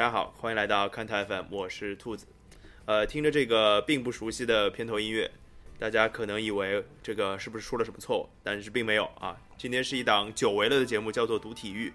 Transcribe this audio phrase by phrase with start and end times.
[0.00, 2.26] 大家好，欢迎来到看台 FM，我是兔子。
[2.86, 5.30] 呃，听着这个并不熟悉的片头音乐，
[5.78, 8.26] 大家可能以为这个是不是出了什么错误？
[8.42, 9.36] 但是并没有啊。
[9.58, 11.92] 今天是一档久违了的节目，叫做读体育。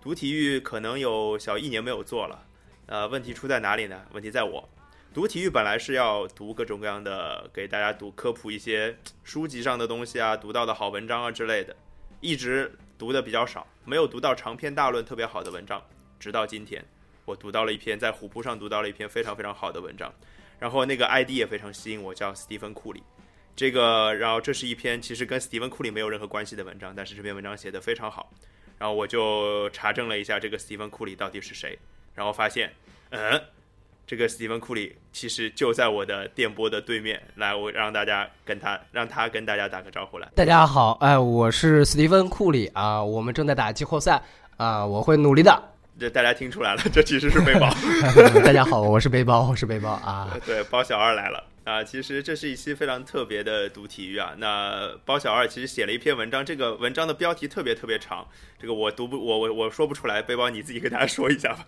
[0.00, 2.46] 读体育可能有小一年没有做了。
[2.86, 4.06] 呃，问题出在哪里呢？
[4.14, 4.66] 问题在我。
[5.12, 11.76] 读体育本来是要读各种各样的，给大家读科普一些书籍上的东西啊，读到的好文章啊之类的，
[12.22, 15.82] 一直读的比较少，没有读到长篇大论特别好的文章。
[16.18, 16.82] 直到今天，
[17.24, 20.12] 我读到了一篇在虎扑上读到了一篇非常非常好的文章，
[20.58, 23.02] 然后那个 ID 也非常吸引我，叫斯蒂芬库里。
[23.56, 28.30] 这个，然后这是一篇其实跟斯蒂芬库里没有任何关系的文章，但是这篇文章写的非常好。
[28.78, 31.78] 然后我就查证了一下这个斯蒂芬库里到底是谁，
[32.14, 32.72] 然后发现，
[33.10, 33.40] 嗯。
[34.06, 40.28] 这个史蒂芬库里其实就在我的电波的对面，来，我让大家跟他，让他跟大家打个招呼来。
[40.34, 44.22] 大家好，哎，我是史蒂芬库里啊，我们正在打季后赛
[44.58, 45.73] 啊，我会努力的。
[45.98, 47.72] 这大家听出来了， 这其实是背包。
[48.44, 50.36] 大家好，我是背包，我是背包啊。
[50.44, 51.84] 对，包小二来了啊。
[51.84, 54.32] 其实这是一期非常特别的读体育啊。
[54.36, 58.26] 那包小二其实写了一篇文章，这个文章的标题特别特别长，
[58.60, 61.64] 这个我读不，我我我说不出来，背包你自己跟大家说一下吧。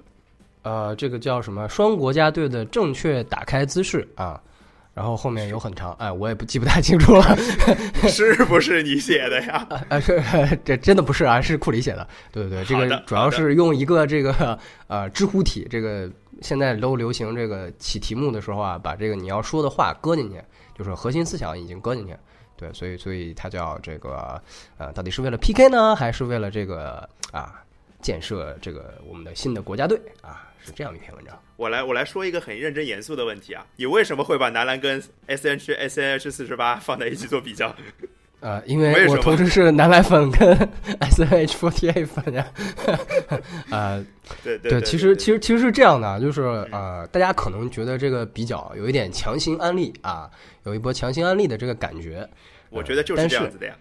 [0.63, 1.69] 呃，这个叫什么？
[1.69, 4.43] 双国家队的正确打开姿势啊，
[4.97, 7.37] 然后后面有很长，哎，我也不记不太清楚了，
[8.09, 9.69] 是不是你写的呀？
[9.91, 10.25] 啊， 是，
[10.65, 12.09] 这真的不是啊，是库里写的。
[12.33, 20.43] 对对对，这个主要是用一个这个呃知乎体，这个现在都流行这个起题目的时候啊，把这个你要说的话搁进去，
[20.75, 22.17] 就是核心思想已经搁进去。
[22.57, 24.41] 对，所以所以它叫这个
[24.79, 27.63] 呃，到底是为了 PK 呢，还是为了这个啊
[28.01, 30.49] 建设这个我们的新的国家队啊？
[30.65, 37.75] 是这样一篇文章，我来我来说一个很认真严肃的问题啊，你为什么会把男篮跟 S N H S N H 四十八放在一起做比较？
[38.41, 40.55] 呃，因为我同时是男篮粉跟
[41.01, 42.47] S N H forty eight 粉呀。
[43.73, 44.05] 呃，
[44.45, 50.31] 对对，其实其实其实是这样的，就是呃，大家可能觉得这个比较有一点强行安利啊，
[50.65, 52.29] 有一波强行安利的这个感觉。
[52.69, 53.75] 我觉得就是这样子的呀。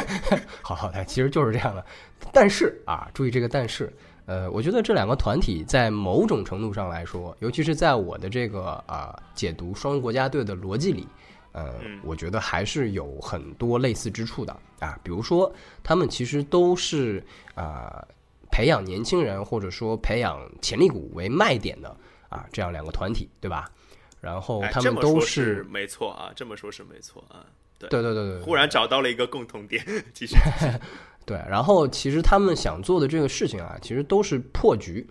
[0.60, 1.82] 好好的，其实就是这样的，
[2.30, 3.90] 但是啊，注意这个但是。
[4.26, 11.06] 呃，我觉得这两个团体在某种程度上来说，尤其是在我的这个啊解读双国家队的逻辑里，
[11.52, 14.98] 呃，我觉得还是有很多类似之处的啊。
[15.02, 18.04] 比如说，他们其实都是啊
[18.50, 21.96] 培养年轻人或者说培养潜力股为卖点的
[22.28, 23.70] 啊这样两个团体，对吧？
[24.20, 27.46] 然后他们都是没错啊，这么说是没错啊。
[27.78, 30.34] 对对对对对，忽然找到了一个共同点，继续。
[31.26, 35.04] 对，然后其实他们想做的这个事情啊，其实都是破局，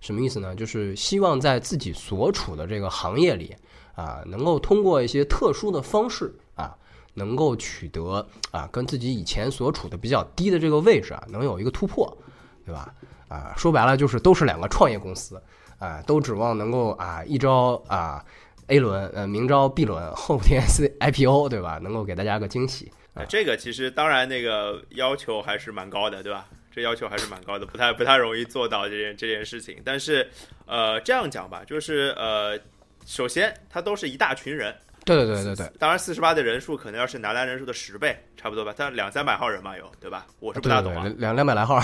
[0.00, 0.52] 什么意思呢？
[0.54, 3.54] 就是希望在自己所处的这个行业里
[3.94, 6.76] 啊，能够通过一些特殊的方式啊，
[7.14, 12.18] 能够取得啊，跟自己以前所处的比较低的这个位置啊，能有一个突破，
[12.66, 12.92] 对吧？
[13.28, 15.40] 啊，说白了就是都是两个创业公司
[15.78, 18.24] 啊，都指望能够啊一招啊
[18.66, 21.78] A 轮，呃，明招 B 轮，后天 C IPO，对吧？
[21.80, 22.90] 能够给大家个惊喜。
[23.28, 26.46] 这个其实当然那个要求还是蛮高的，对吧？
[26.72, 29.82] 这要求还是蛮高的，不太不太容易做到这件这件事情。
[29.84, 30.30] 但是，
[30.66, 32.56] 呃，这样讲吧，就是呃，
[33.04, 34.72] 首先他都是一大群人，
[35.04, 35.72] 对对对对对。
[35.80, 38.72] 当然，四十八的人数可能要是男篮人数的十倍，差不多吧？
[38.78, 40.28] 他两三百号人嘛，有对吧？
[40.38, 41.80] 我是不大懂啊，两两百来号，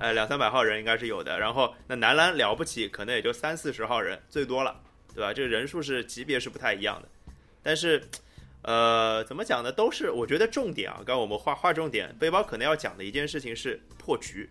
[0.00, 1.36] 呃， 两三百号人应该是有的。
[1.40, 4.80] 然后那男篮了不起，可能也就三四十号人最多了，
[5.12, 5.32] 对吧？
[5.32, 7.08] 这个人数是级别是不太一样的，
[7.64, 8.00] 但是。
[8.64, 9.70] 呃，怎么讲呢？
[9.70, 10.96] 都是我觉得重点啊。
[10.98, 14.48] 刚刚我们划划重点，背包可能要讲的一件事情是破局。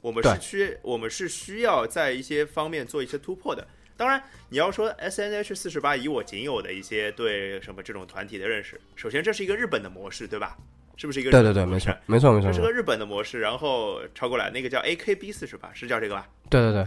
[0.00, 3.66] 我们是需我们是需要在一些方面做一些突破的。
[3.94, 10.56] 当然，你要说 S N H 四十八，以我仅有的一些对什么这种团体的认识，首先这是一个日本的模式，对吧？
[10.96, 13.40] 是不是一个对对对，没错没错没错，这是个日本的模式。
[13.40, 16.26] 然后超过来那个叫 A K B 四十八，是叫这个吧？
[16.48, 16.80] 对对对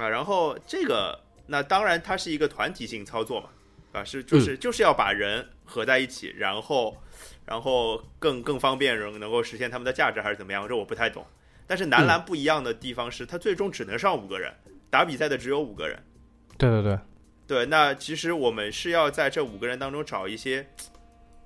[0.00, 3.48] 啊，然后这个那当然它是一个团体性操作嘛。
[3.92, 6.96] 啊，是就是就是要把人合在一起，然后，
[7.44, 10.68] 然后更更方便人能够实现他们的价值，还是怎么样？
[10.68, 11.26] 这我不太懂。
[11.66, 14.52] 但是男篮不一样的地方是，他最终只能上五个人，
[14.90, 15.98] 打比赛的只有五个人。
[16.58, 16.98] 对对对，
[17.46, 17.66] 对。
[17.66, 20.68] 那其实我们是要在这五个人当中找一些，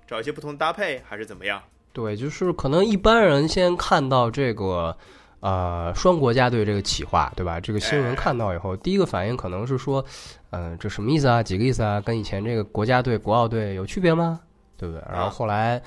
[0.07, 1.63] 找一些不同的搭配，还是怎么样？
[1.93, 4.97] 对，就是可能一般人先看到这个。
[5.45, 7.61] 呃，双国家队这个企划，对吧？
[7.61, 10.03] 这个新闻看到以后，第一个反应可能是说，
[10.49, 11.43] 嗯，这什么意思啊？
[11.43, 12.01] 几个意思啊？
[12.01, 14.41] 跟以前这个国家队、国奥队有区别吗？
[14.79, 15.05] 对不对？
[15.13, 15.83] 然后后来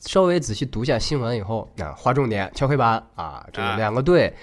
[0.00, 4.34] 稍微仔细读一下新闻以后，啊，划重点，敲黑板啊，这个两个队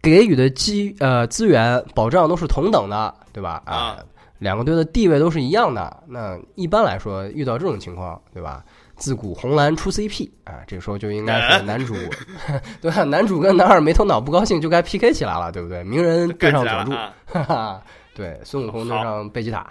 [0.00, 3.60] 给予的机呃资源保障都是同等的，对吧？
[3.64, 3.98] 啊，
[4.38, 6.04] 两个队的地位都是一样的。
[6.06, 8.64] 那一般来说，遇到这种情况，对吧？
[8.98, 11.94] 自古红蓝出 CP 啊，这个时候就应该是男主，
[12.82, 15.82] 对啊，男主跟男二没头脑不高兴就该 PK 起来了，对不对？
[15.84, 16.90] 鸣人对上佐助，
[17.32, 17.82] 哈哈，
[18.14, 19.70] 对，孙悟空对上贝吉塔。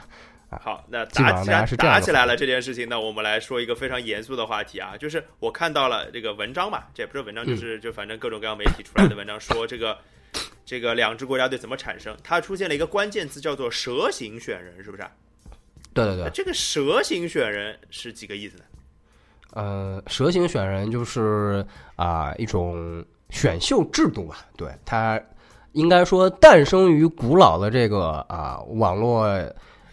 [0.50, 9.98] 好，那打起来打起来了这件事情，那我们来说一个非常严肃的话题啊，就是我看到了这个文章嘛，这也不是文章，就是就反正各种各样媒体出来的文章说这个
[10.66, 15.04] 这个两支国家队怎么产生，它出现了一个关键词叫做蛇形选人，是不是？
[15.94, 18.64] 对对对，这个蛇形选人是几个意思呢？
[19.58, 21.66] 呃，蛇形选人就是
[21.96, 25.20] 啊一种选秀制度吧，对它
[25.72, 29.24] 应该说诞生于古老的这个啊网络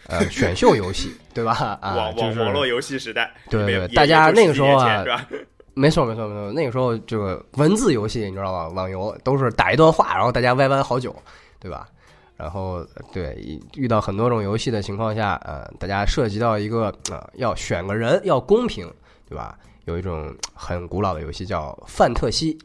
[0.08, 1.78] 呃选秀游戏，对吧？
[1.80, 5.02] 啊，网网网络游戏时代，对对，大家那个时候啊，
[5.72, 8.68] 没错没错没错，那个时候这个文字游戏你知道吧？
[8.68, 11.16] 网游都是打一段话，然后大家歪歪好久，
[11.58, 11.88] 对吧？
[12.36, 18.92] 然后，对遇到很多种游戏的情况下，呃，大家涉及到一个啊，要选个人要公平，
[19.28, 19.58] 对吧？
[19.86, 22.58] 有一种很古老的游戏叫范特西，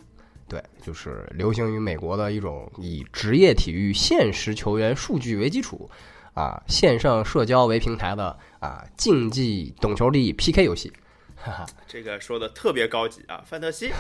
[0.48, 5.90] 对，就是流行于美国的一种以职业体育现实球员数据为基础，
[6.34, 10.92] 啊，线上社交为平台的啊竞技懂球帝 PK 游戏。
[11.36, 13.92] 哈哈，这个说的特别高级啊，范特西，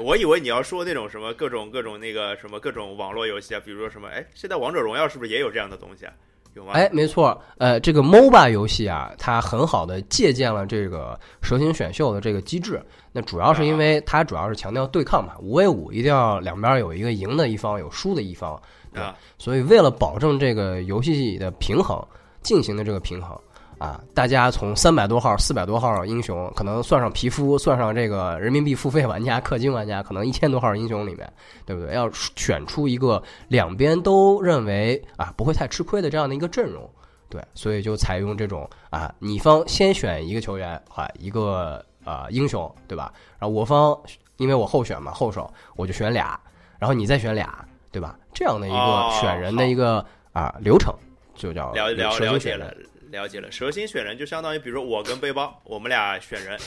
[0.00, 6.12] 我以为你要说那种什么各种各种那个什么各种网络游戏啊，比如说什么，哎，现在王者荣耀是不是也有这样的东西啊？
[6.54, 6.72] 有吗？
[6.72, 12.82] 哎，没错，呃，这个 MOBA 游戏啊，它很好的借鉴了这个蛇形选秀的这个机制。
[13.12, 18.60] 那主要是因为它主要是强调对抗嘛，五 v 五一定要两边有一个赢的一方，有输的一方，
[18.92, 19.16] 对吧？
[19.38, 22.02] 所以为了保证这个游戏的平衡，
[22.42, 23.38] 进行的这个平衡。
[23.82, 31.28] 啊，大家从三百多号、四百多号英雄，可能算上皮肤，算上这个人民币付费玩家、氪金玩家，可能一千多号英雄里面，
[31.66, 31.92] 对不对？
[31.92, 36.88] 要选出一个两边都认为啊不会太吃亏的这样的一个阵容，
[37.28, 43.12] 对，所以就采用这种啊，你方先选一个球员啊，一个啊英雄，对吧？
[43.40, 43.98] 然后我方
[44.36, 46.38] 因为我后选嘛，后手我就选俩，
[46.78, 48.16] 然后你再选俩，对吧？
[48.32, 50.94] 这样的一个选人的一个啊流程，
[51.34, 52.72] 就叫了了了解了。
[53.12, 56.58] 了解了，蛇形选人就相当于，比如说我跟背包，我们俩选人，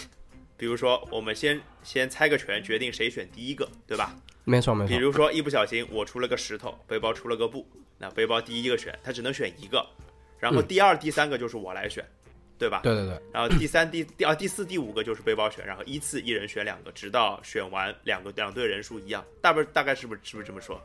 [0.55, 4.15] 比如说我们先先猜个拳，决定谁选第一个，对吧？
[4.43, 4.89] 没错没错。
[4.89, 9.83] 比如说一不小心我出了个石头，背包出了个布，那背包第一个选，他只能选一个，
[10.39, 12.05] 然后第二、第三个就是我来选，
[12.59, 12.81] 对吧？
[12.83, 13.19] 对对对。
[13.33, 20.79] 然后第三、第第啊、第四、第五个就是背包选，然后依次一人选两个，直到选完两个两队人数一样，大不大概是不是是不是这么说？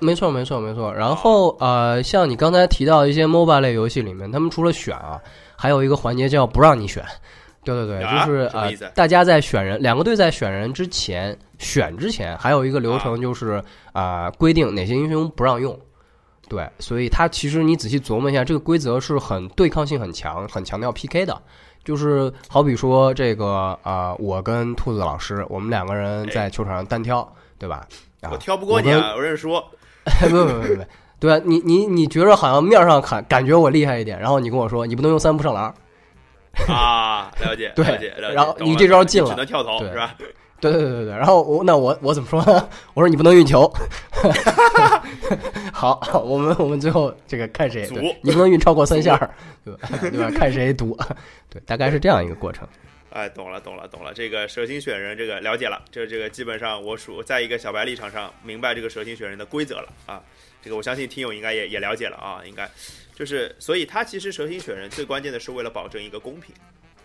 [0.00, 0.92] 没错，没错，没错。
[0.92, 5.20] 然后呃，像你刚才提到一些 MOBA 类游戏里面，他们除了选啊，
[5.56, 7.04] 还有一个环节叫不让你选。
[7.62, 13.62] 对对对，就是呃，大家在选人，两个队在选人之前，选之前还有一个流程，就是
[13.92, 15.78] 啊，规定哪些英雄不让用。
[16.48, 21.40] 对，所以它其实你仔细琢磨一下，这个规则是很对抗性很强，很强调 PK 的。
[21.84, 27.26] 就是好比说这个啊，我跟兔子老师，我们两个人在球场上单挑，
[27.58, 27.86] 对吧？
[28.30, 29.62] 我挑不过你啊，我认输。
[30.20, 30.84] 不不不不，
[31.18, 35.72] 对啊，你你你觉着好像面上看感觉我厉害一点，然后你跟我说你不能用三步上篮
[36.68, 40.14] 啊，了解 对，了解，然后你这招进了，只能跳投是吧？
[40.60, 42.68] 对对对对对，然后我那我我怎么说呢？
[42.92, 43.70] 我说你不能运球。
[45.72, 47.88] 好，我们我们最后这个看谁，
[48.20, 49.16] 你不能运超过三下，
[49.64, 49.88] 对吧？
[50.00, 50.30] 对吧？
[50.36, 50.98] 看谁赌，
[51.48, 52.68] 对，大概是这样一个过程。
[53.10, 54.14] 哎，懂了，懂了，懂了。
[54.14, 55.82] 这个蛇形选人，这个了解了。
[55.90, 60.22] 这这个基本上我属在一个小白立场上明白这个蛇形选人的规则了啊。
[60.62, 62.42] 这个我相信听友应该也也了解了啊。
[62.44, 62.70] 应该
[63.14, 66.54] 就是，所以他其实蛇形选人最关键的是为了保证一个公平，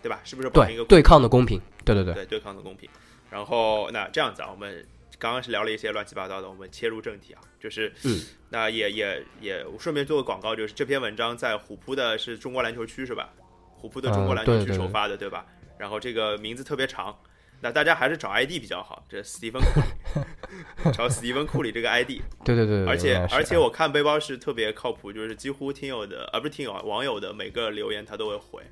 [0.00, 0.20] 对吧？
[0.24, 0.48] 是不是？
[0.48, 1.60] 保证一个对抗的公平。
[1.84, 2.88] 对对对对，对抗的公平。
[3.28, 4.86] 然后那这样子啊，我们
[5.18, 13.32] 刚刚是聊了一些乱七八糟的，我们切入正题啊，就是嗯，那也也也顺便做个广告，就是这篇文章在虎扑的是中国篮球区是吧？
[13.78, 15.44] 虎扑的中国篮球区首发的，对吧？
[15.78, 17.16] 然后这个名字特别长，
[17.60, 19.04] 那大家还是找 ID 比较好。
[19.08, 22.20] 这史蒂芬库里，找史蒂芬库里这个 ID。
[22.44, 22.86] 对对对。
[22.86, 28.62] 而且而且我看背包是特别靠谱，就是几乎听友的，而不是听友网友的每个留言他都会回。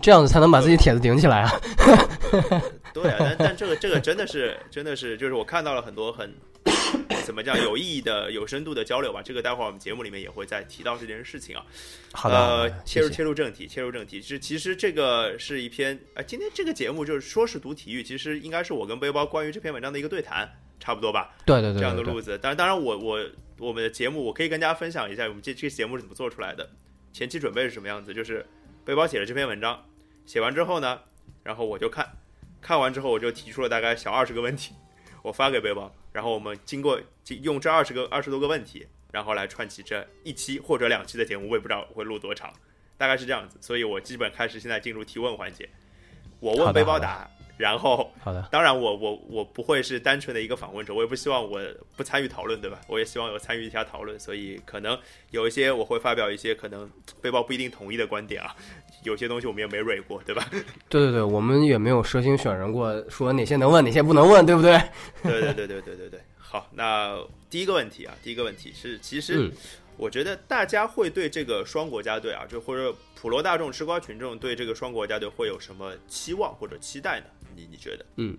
[0.00, 1.50] 这样子才能把自己帖子顶起来啊。
[2.94, 6.32] 对啊，但但这个这个真的是真的是，就是我看到了很多很。
[7.30, 9.22] 怎么叫有意义的、有深度的交流吧？
[9.22, 11.64] 这个待会儿我们节目里面也会再提到这件事情啊。
[12.10, 14.20] 好的，呃，切入切入正题，切入正题。
[14.20, 21.32] 是其实这个是一篇呃，今天这个节目就是说是读体育，其实应该是我跟背包关于这篇文章的一个对谈，差不多吧？
[21.46, 22.36] 对对对，这样的路子。
[22.36, 23.24] 当然，当然，我我
[23.60, 26.68] 我们的节目我可以跟大家分享一下，我们这这个节目是怎么做出来的，
[27.12, 28.12] 前期准备是什么样子。
[28.12, 28.44] 就是
[28.84, 29.80] 背包写了这篇文章，
[30.26, 30.98] 写完之后呢，
[31.44, 32.10] 然后我就看，
[32.60, 34.74] 看完之后我就提出了大概小二十个问题。
[35.22, 37.00] 我发给背包，然后我们经过
[37.40, 42.52] 用这二十个二十多个问题，然后来串起这一期或者两期的节目，我也不知道会录多长，
[42.98, 43.56] 大概是这样子。
[43.62, 45.66] 所以我基本开始现在进入提问环节，
[46.38, 47.26] 我问背包答，
[47.60, 51.60] 然后，好的，当然我我我不会是单纯的一个访问者，我也不希望我
[51.94, 52.80] 不参与讨论，对吧？
[52.86, 54.98] 我也希望有参与一下讨论，所以可能
[55.30, 56.90] 有一些我会发表一些可能
[57.20, 58.56] 背包不一定同意的观点啊，
[59.04, 60.48] 有些东西我们也没蕊过，对吧？
[60.88, 64.80] 对对对，我们也没有蛇形选人过，说哪些能问，哪些不能问，对不对？
[65.22, 66.20] 对对对对对对对。
[66.38, 67.16] 好，那
[67.50, 69.48] 第一个问题啊，第一个问题是，其实
[69.96, 77.26] 我觉得大家会对这个双国家队啊，就或者普罗大众吃瓜群众对这个双国家队会有什么期望或者期待呢？
[77.70, 78.04] 你觉得？
[78.16, 78.36] 嗯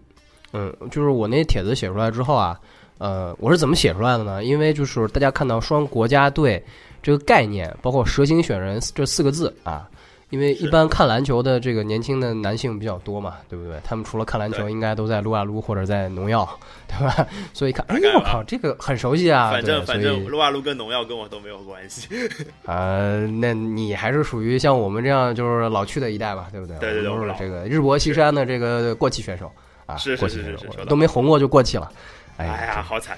[0.54, 2.60] 嗯，就是我那帖子写出来之后啊，
[2.98, 4.44] 呃，我是怎么写出来的呢？
[4.44, 6.64] 因为就是大家看到双国家队
[7.02, 9.90] 这个概念，包括蛇形选人这四个字啊。
[10.32, 13.78] 因为一般看篮球的这个年轻的男性比较多嘛，对不对？
[13.84, 16.48] 他们除了看篮球，应该都在撸啊撸或者在农药，
[16.88, 17.28] 对吧？
[17.54, 19.52] 所以看，哎，我靠，这个很熟悉啊。
[19.52, 22.08] 反正反正撸啊撸跟农药跟我都没有关系。
[22.66, 26.78] 呃，那你还是属于像我们这样就是老去的一代吧，对不对？
[26.80, 29.52] 对对对，都是这个日薄西山的这个过气选手
[29.86, 31.92] 啊，是是是是，都没红过就过气了。
[32.38, 33.18] 哎呀，好惨。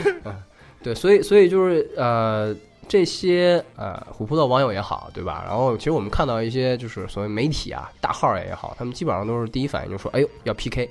[0.84, 2.54] 对，所以所以就是呃。
[2.88, 5.42] 这些呃，虎扑的网友也好，对吧？
[5.46, 10.88] 然后其实我们看到一些就是所谓媒体啊，大号也好，他们基本上都是第一反应就说：“哎呦，要 PK。”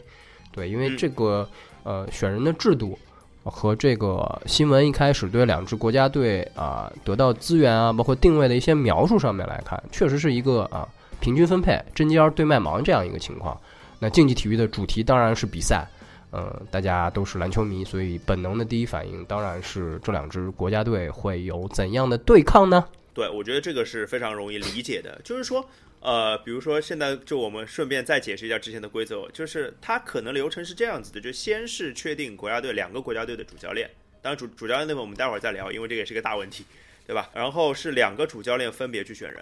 [0.51, 1.47] 对，因为这个
[1.83, 2.97] 呃选人的制度
[3.43, 10.87] 和这个新闻一开始对两支国家队啊得到资源啊，包括定位的一些描述上面来看，确实是一个啊
[11.19, 13.59] 平均分配、针尖对麦芒这样一个情况。
[13.99, 15.87] 那竞技体育的主题当然是比赛。
[16.35, 22.85] 呃，大家都是篮球迷，所以本能的第一反应当然是这两支国家队会有怎样的对抗呢？
[23.13, 25.17] 对，我觉得这个是非常容易理解的。
[25.23, 25.65] 就是说，
[26.01, 33.89] 呃，比如说现在就我们顺便再解释一下之前的规则，就是它可能流程是这样子的：就先是确定国家队两个国家队的主教练，
[34.21, 36.65] 当然主主教练那边我们待会儿再聊，因为这个也是个大问题，
[37.07, 37.29] 对吧？
[37.33, 39.41] 然后是两个主教练分别去选人。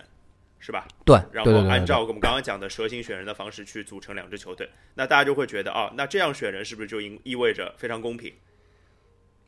[0.65, 0.88] 是吧？
[1.03, 8.34] 对，然后按照我们刚刚讲的蛇形选人的方式去组成两支球队，那大家就会觉得啊，那这样选人是不是就意意味着非常公平？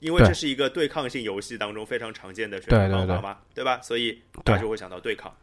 [0.02, 3.80] 因为这是一个对抗性游戏当中非常常见的选人方法嘛，对吧？
[3.82, 5.34] 所以大家就会想到对抗。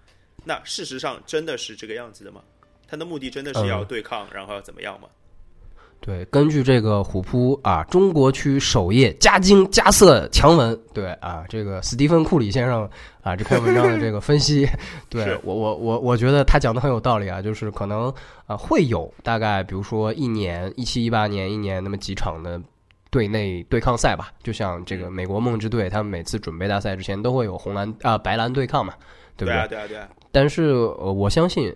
[0.44, 2.44] 那事实上真的是这个样子的吗？
[2.86, 5.08] 他的目的真的是要对抗，然后要怎么样吗？
[6.04, 12.90] 对，根据这个虎扑啊，中国区首页加精加色强文，对啊，这个斯蒂芬库里先生
[13.22, 14.68] 啊这篇文章的这个分析，
[15.08, 18.12] 对我我我我觉得他讲的很有道理啊，就是可能
[18.46, 22.60] 啊会有大概比如说一年一七一八年一年那么几场的
[23.12, 28.92] 队内对抗赛吧，就像这个美国梦之队，他们每次准备大赛之前都会有红蓝啊白蓝对抗嘛，
[29.36, 29.68] 对不对？
[29.68, 30.08] 对啊对啊。
[30.32, 31.72] 但是呃我相信。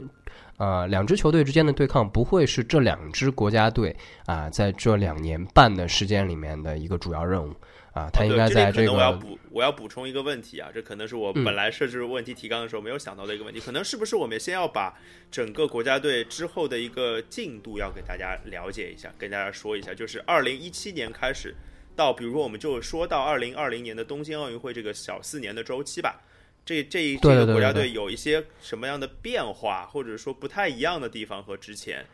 [0.59, 3.95] 呃，两支球队之间的对抗不会是这两支国家队
[4.25, 7.55] 啊，在这两年半的时间里面的一个主要任务
[7.93, 8.93] 啊，他应该在这个。
[8.95, 14.99] 我要补，我要补充一个问题啊，这可能是我本来设置问题提纲的时候没有想到的一个问题，可能是不是我们先要把
[15.31, 21.55] 整个国家队之后的一个进度要给大家了解一下，跟大家说一下，就是二零一七年开始
[21.95, 26.23] 到，比如说我们就说到二零二零年的东京奥运会这个小四年的周期吧。
[26.67, 32.05] 这这一这个国家队有一些什么样的变化，或者说不太一样的地方和之前，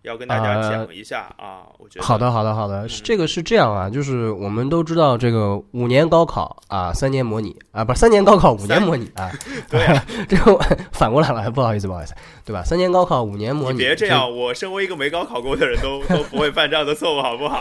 [0.00, 1.66] 要跟大家讲一下啊。
[1.76, 2.88] 我觉得好的，好的，好的。
[2.88, 9.30] 这个是这样啊，就是我们都知道这个五年高考啊，三年模拟啊，不是三年高考五年模拟啊。
[9.68, 9.86] 对，
[10.26, 10.58] 这个
[10.90, 12.14] 反过来了，不好意思，不好意思，
[12.46, 12.62] 对吧？
[12.64, 14.34] 三年高考五年模拟，别这样。
[14.34, 17.60] 我身为一个没高考过的人都都不会犯这样的错误，好不好？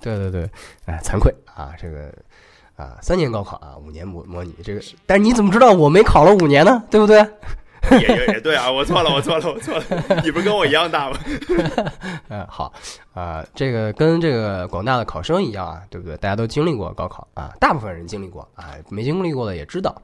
[0.00, 0.48] 对对对，
[0.86, 2.10] 哎，惭愧啊，这个。
[2.78, 6.82] 啊，三年高考啊，五年模模拟这个，但是你怎么知道我没考了五年呢？
[6.88, 7.18] 对不对？
[7.90, 10.20] 也也也对啊，我错了，我错了，我错了。
[10.22, 11.18] 你不是跟我一样大吗？
[12.28, 12.72] 嗯，好
[13.14, 16.16] 啊，这个跟这个广大的考生一样啊，对不对？
[16.18, 19.94] 大家都经历过高考啊，大部分人经历过啊，没经历过的也知道。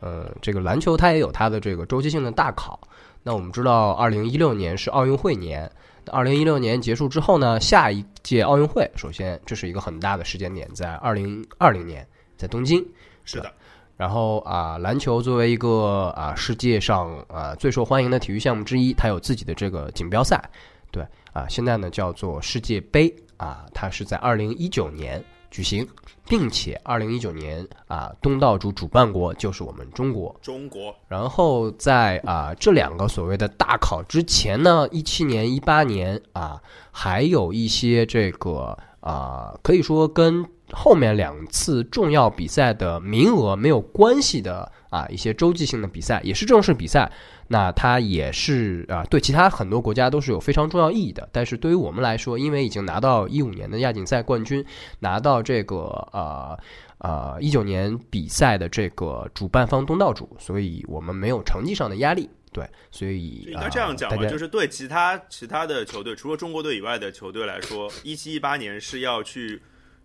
[0.00, 2.78] 嗯，这个篮球它也有它的这个周期性的大考。
[3.22, 5.70] 那我们知道，二零一六年是奥运会年。
[6.10, 12.04] 二零一六年结束之后呢，下一届奥运会，首先这是一个很大的时间点，在二零二零年，
[12.42, 12.84] 在东京。
[13.24, 13.50] 是的。
[13.96, 20.42] 然后啊，篮球作为一个啊世界上啊最受欢迎的体育项目之一，它有自己的这个锦标赛。
[20.90, 25.24] 对啊，现在呢叫做世界杯啊，它是在二零一九年。
[25.52, 25.86] 举行，
[26.26, 30.34] 并且二零一九年啊，东道主主办国就是我们中国。
[30.40, 30.96] 中国。
[31.08, 36.58] 然后在啊这两个所谓的大考之前呢，一七年、一八年啊，
[36.90, 40.42] 还有一些这个啊，可以说跟
[40.72, 47.10] 后面两次重要比赛的名额没有关系的啊一些洲际性的比赛，也是正式比赛。
[47.48, 51.28] 那它也是啊，对其他很多国家都是有非常重要意义的。
[51.30, 54.64] 但是对于我们来说，因为已经拿到一五年的亚锦赛冠军，
[55.00, 55.76] 拿到这个
[56.12, 56.58] 呃
[56.98, 62.30] 呃一九年比赛的这个主办方东道主，所以我们没有成绩上的压力。
[62.54, 69.60] 对，所以应该这样讲吧，就是对其他其他的球队，除了中国队以外的球队来说，一七一八年是要去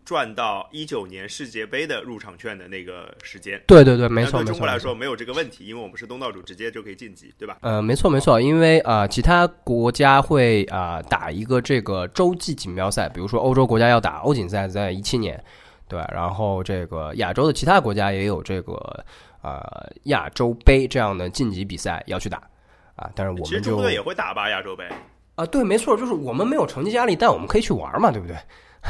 [0.07, 3.61] 赚到一九年世界杯的入场券的那个时间。
[3.67, 4.51] 对对对，没错没错。
[4.53, 7.57] 中国来说没有这个问题，因为我们是东道主，直接就可以晋级，对吧？
[7.59, 15.43] 呃，没错没错，因为啊，其他国家会啊打一个这个洲际锦标赛，比如说欧洲国家要打欧锦赛，在一七年，
[15.89, 19.05] 对，然后这个亚洲的其他国家也有这个。
[19.43, 19.61] 呃，
[20.05, 22.41] 亚洲杯这样的晋级比赛要去打
[22.95, 24.83] 啊，但是我们就也会打吧，亚洲杯
[25.35, 28.35] 啊，对，没错，就是我们没有成绩压力，但我们可以去玩嘛，对不对？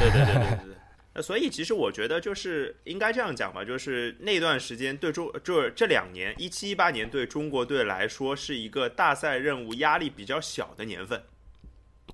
[0.00, 0.77] 对对对对对。
[1.18, 11.20] 那所以其实我觉得就是应该这样讲吧，就是那段时间对中，就是这两年一七一八年对中国队来说是一个大赛任务压力比较小的年份。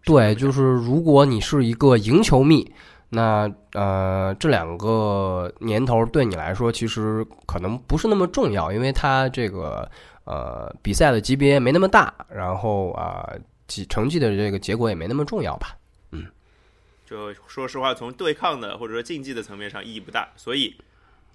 [0.06, 2.73] 对，就是如果你是一个赢球迷。
[3.11, 9.88] 那呃，这两个年头对你来说，其实可能不是那么重要，因为它这个
[10.25, 13.30] 呃比赛的级别没那么大，然后啊，
[13.68, 15.76] 绩成绩的这个结果也没那么重要吧。
[17.11, 20.76] 嗯，就说实话，从对抗的或者说竞技的层面上意义不大，所以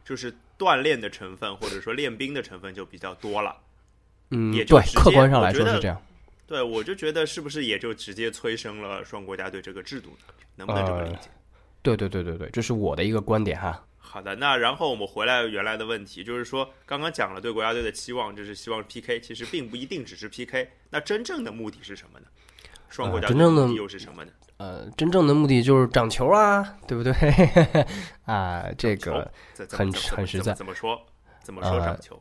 [0.04, 3.56] 就是锻炼的成分或者说练兵的成分就比较多了。
[4.32, 6.02] 嗯，也对，客观上来说是这样。
[6.46, 10.34] 对，我就觉得是不是也就直接催生了双国家队这个制度呢？
[10.56, 11.30] 能不能这么理解？
[11.82, 13.86] 对对对对对，这是我的一个观点哈。
[13.98, 20.68] 好的，那然后我们回来原来的问题，就是说刚刚讲了对国家队的期望，就是希望 PK，其实并不一定只是 PK。
[20.90, 22.26] 那真正的目的是什么呢？
[22.90, 24.32] 双国家队的目的又是什么呢？
[24.42, 24.49] 呃，
[24.98, 27.14] 真正的目的就是涨球啊，对不对？
[28.26, 29.32] 啊，这个
[29.70, 30.54] 很很实在。
[30.54, 31.00] 怎么说？
[31.44, 32.20] 怎么说涨球？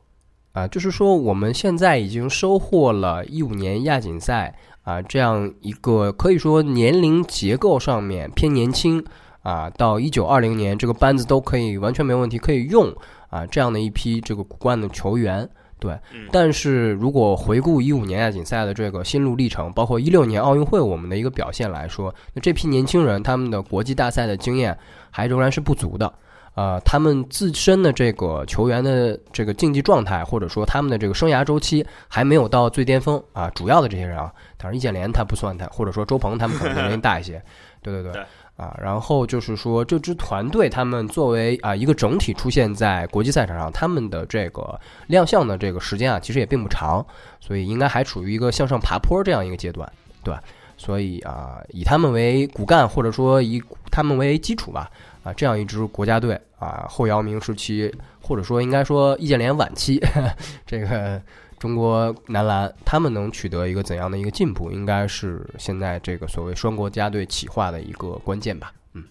[0.53, 9.05] 啊，就是说我们现在已经收获了一五年亚锦赛啊这样一个可以说年龄结构上面偏年轻。
[9.43, 12.95] 啊，到一九二零年，这个班子都可以完全没问题可以用
[13.31, 15.99] 啊，这样的一批这个骨干的球员，对。
[16.31, 24.77] 但是如果回顾一五年亚锦赛的这个心路历程，包括一六年奥运会我们的一个表现来说，那这批年轻人他们的国际大赛的经验
[25.11, 26.13] 还仍然是不足的。
[26.55, 33.49] 呃，他们自身的这个球员的这个竞技状态，或者说他们的这个生涯周期还没有到最巅峰啊。
[33.55, 37.41] 主要的这些人啊，当然易建联他不算他，或者说周鹏他们可能年龄大一些。
[37.81, 38.25] 对对对。
[38.59, 47.07] 啊，然后就是说，这支团队他们作为啊一个整体出现在国际赛场上，他们的这个亮相的这个时间啊，其实也并不长，
[47.39, 49.89] 所以应该还处于一个向上爬坡这样一个阶段，
[50.25, 50.43] 对吧
[50.77, 54.91] 所以啊，以他们为骨干，或者说以他们为基础吧，
[55.23, 60.03] 啊，这样一支国家队啊，后姚明时期，或者说应该说易建联晚期，
[60.67, 61.23] 这个。
[61.59, 68.73] 中国男篮他们能取得一个怎样的一个进步，应该是现在这个所谓双国家队企划的一个关键吧。
[68.93, 69.05] 嗯，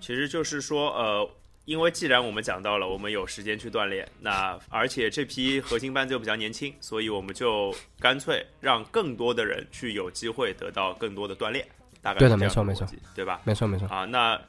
[0.00, 1.30] 其实就是说，呃，
[1.64, 11.64] 因为既然我们讲到了，我们有时间去锻炼，那而且这批核心班子又比较年轻，所以我们就干脆让更多的人去有机会得到更多的锻炼。
[12.02, 13.40] 大概对的，没错没错，对吧？
[13.44, 14.06] 没错没错啊。
[14.06, 14.40] 那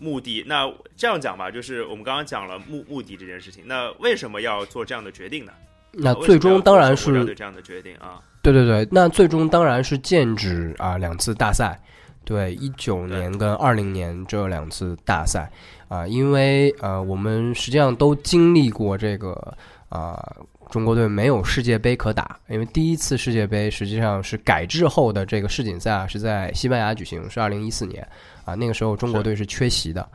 [0.00, 5.52] 目的，那这样讲吧，就是我们刚刚讲了目目的这件事情，那为什么要做这样的决定呢？
[5.98, 11.80] 那最终当然是这样的决定啊，对对对，那最终当然是剑指啊两次大赛，
[12.24, 15.50] 对一九年跟二零年这两次大赛
[15.88, 19.56] 啊，因为呃我们实际上都经历过这个
[19.88, 20.22] 啊
[20.70, 28.06] 中国队没有世界杯可打，因为第一次世界杯实际上是改制后的这个世锦赛啊是在西班牙举行，是二零一四年
[28.44, 30.06] 啊那个时候中国队是缺席的。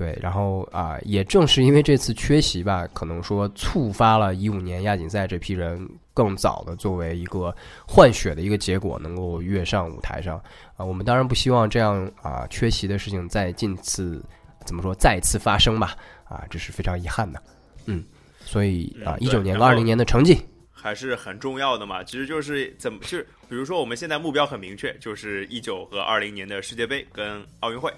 [0.00, 7.54] 对，然后啊，也正是因为这次缺席吧，可能说触发了一五年亚锦赛这批人更早的作为一个
[7.86, 10.42] 换血的一个结果，能够跃上舞台上
[10.74, 10.82] 啊。
[10.82, 14.24] 我们当然不希望这样啊缺席的事情再近次
[14.64, 17.42] 怎么说再次发生吧啊，这是非常遗憾的。
[17.84, 18.02] 嗯，
[18.40, 20.38] 所以啊，一九年和二零年的成绩
[20.72, 22.02] 还是很重要的嘛。
[22.02, 27.92] 其实就是怎么就是比如说我们现在目标很明确，就是一九和二零年的世界杯跟奥运会。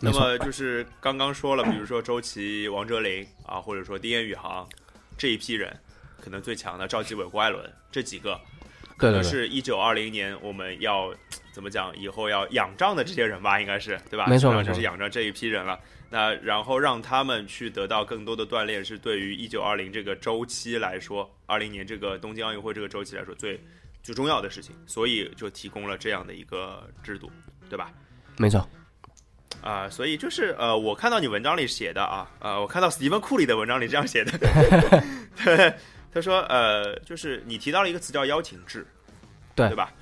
[0.00, 4.68] 那么就是刚刚说了，比如说周琦、王哲林啊，或者说丁彦雨航
[5.16, 5.76] 这一批人，
[6.20, 8.40] 可能最强的赵继伟、郭艾伦这几个，
[8.96, 11.12] 可能是一九二零年我们要
[11.52, 14.26] 怎么讲，以后要仰仗的这些人吧，应该是对吧？
[14.26, 15.78] 没错，就是仰仗这一批人了。
[16.10, 23.60] 那然后让他们去得到更多的锻炼，是对于一九二零这个周期来说，二零年这个东京奥运会这个周期来说最
[24.02, 27.30] 最重要的事情，所以就提供了这样的一个制度，
[27.68, 27.92] 对吧？
[28.38, 28.66] 没错。
[29.60, 34.38] 啊，所以就是呃，我看到你文章里写的啊，呃，我看到史蒂芬库里的文章里这样写的，
[35.44, 35.74] 对，
[36.12, 38.86] 他说呃，就是你提到了一个词叫邀请制，
[39.54, 39.92] 对对吧？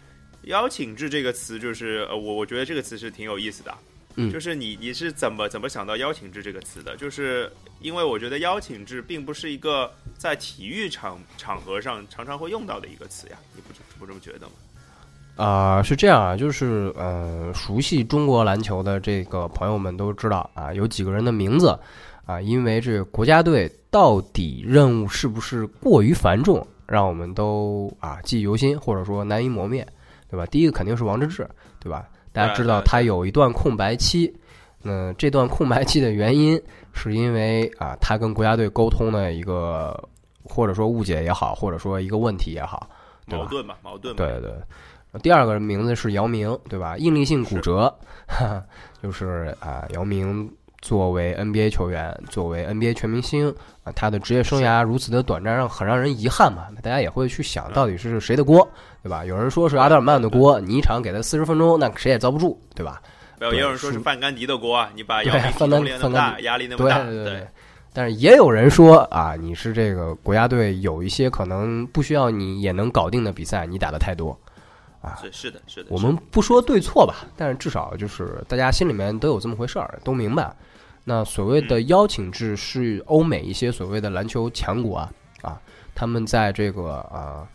[0.43, 3.75] 邀请制这个词就是呃，我我觉得这个词是挺有意思的，
[4.17, 6.97] 嗯就是你你是怎么怎么想到邀请制这个词的？
[6.97, 14.53] 就是因为我觉得邀请制并不是一个在体育场场合上常常会用到的一个词呀，你不不这么觉得吗？
[15.37, 21.79] 啊、是这样啊，就是呃，熟悉中国篮球的这个朋友们都知道啊，有几个人的名字
[22.25, 29.87] 啊，因为这国家队到底任务是不是过于繁重，让我们都啊记忆犹新，或者说难以磨灭，
[30.31, 30.47] 对吧？
[30.47, 31.47] 第一个肯定是王治郅，
[31.79, 32.09] 对吧？
[32.33, 34.35] 大家知道他有一段空白期，
[34.83, 36.61] 那这段空白期的原因
[36.95, 40.03] 是因为啊，他跟国家队沟通的一个，
[40.43, 42.89] 或者说误解也好，或者说一个问题也好，
[43.27, 44.17] 矛盾吧，矛盾嘛。
[44.17, 44.51] 对对。
[45.23, 46.97] 第二个名字是姚明，对吧？
[46.99, 47.93] 应力性骨折，
[48.27, 48.63] 哈哈，
[49.03, 50.51] 就是啊，姚明
[50.83, 53.49] 作为 NBA 球员，作为 NBA 全明星
[53.83, 56.67] 啊，他的职业生涯如此的短暂，让很让人遗憾嘛。
[56.83, 58.69] 大家也会去想到底是谁的锅，
[59.03, 59.25] 对吧？
[59.25, 63.01] 有人说是阿德尔曼的锅，你一场给他四十分钟，那谁也遭不住，对吧？
[63.41, 67.47] 没有，对也有人说是是范甘迪的锅啊，你把对姚明 体范甘重练那么大，压力那么大，对对对。
[67.93, 74.39] 但是也有人说啊，你是这个国家队有一些可能不需要你也能搞定的比赛，你打的太多。
[75.21, 75.89] 是是的，是的。
[75.91, 80.55] 我们不说对错吧，但是至少就是大家心里面都有这么回事儿，都明白。
[81.05, 85.61] 那所谓的邀请制是欧美一些所谓的篮球强国啊啊，
[85.95, 87.47] 他们在这个啊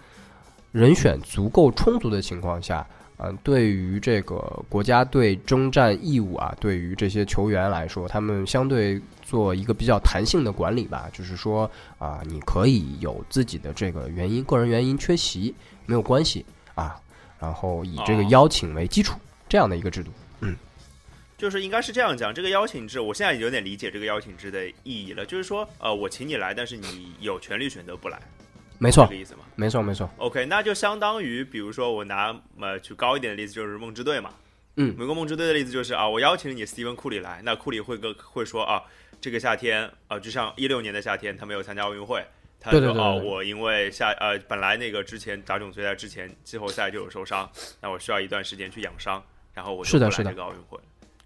[0.72, 2.88] 人选足够充足的情况下，
[3.18, 4.36] 嗯、对于这个
[4.70, 15.54] 国家队征战义务啊，对于这些球员来说，他们相对做一个比较弹性的管理吧，就是说啊，你可以有自己的这个原因，个人原因缺席
[15.86, 16.98] 没有关系啊，
[17.42, 20.12] 然后以这个哦邀请为基础，这样的一个制度。
[20.42, 20.56] 嗯
[21.38, 25.26] 就是应该是这样讲，这个邀请制，我现在有点理解这个邀请制的意义了。
[25.26, 28.22] 就是说，呃，我请你来，但是你有权利选择不来，
[28.78, 30.08] 没错这个，意思吗没错，没错。
[30.18, 34.30] ？OK，那就相当于，比如说我拿呃举高一点的例子，就是梦之队嘛。
[34.76, 38.84] 嗯美国梦之队的例子就是啊，我邀请你 Steven 库里来，那库里会跟会说啊，
[39.20, 42.24] 这个夏天啊、呃就像一六年的夏天，他没有参加奥运会。
[42.62, 49.22] 他说哦，我因为下呃本来那个之前打总决赛之前季后赛就有受伤，那我需要一段时间去养伤，
[49.54, 50.80] 然后我就来这个奥运会。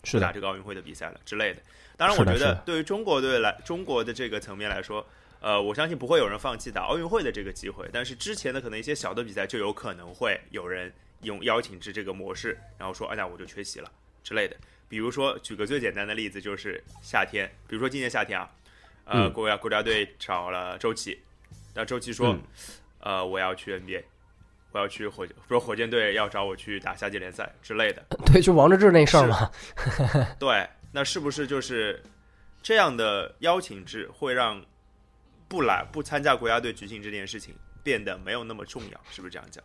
[0.05, 1.61] 是，打这个奥运会的比赛了之类的。
[1.97, 5.03] 当然，我觉得对于中国队来，中国的这个层面来说，
[5.39, 7.89] 呃，我相信不会有人放弃打奥运会的这个机会。
[7.91, 10.93] 但是之前的可能一些小的比赛就有可能会有人
[11.23, 13.91] 用邀请制这个模式，然后说，哎呀，我就缺席了
[14.23, 14.55] 之类的。
[14.87, 18.47] 比如说，举个最简单的例子，就是夏天，比如说今年夏天啊，
[19.05, 21.19] 呃，嗯国家国家队找了周琦，
[21.73, 22.41] 那周琦说，嗯
[22.99, 24.03] 呃，我要去 NBA。
[24.71, 29.49] 我要去火，比如火箭队要找我去打夏季联赛之类的，对，就王治郅那事儿嘛。
[30.37, 32.03] 对，那是不是就是
[32.61, 34.61] 这样的邀请制会让
[35.47, 38.99] 不来不参加国家队举行这件事情变得没有那么重要？
[39.09, 39.63] 是不是这样讲？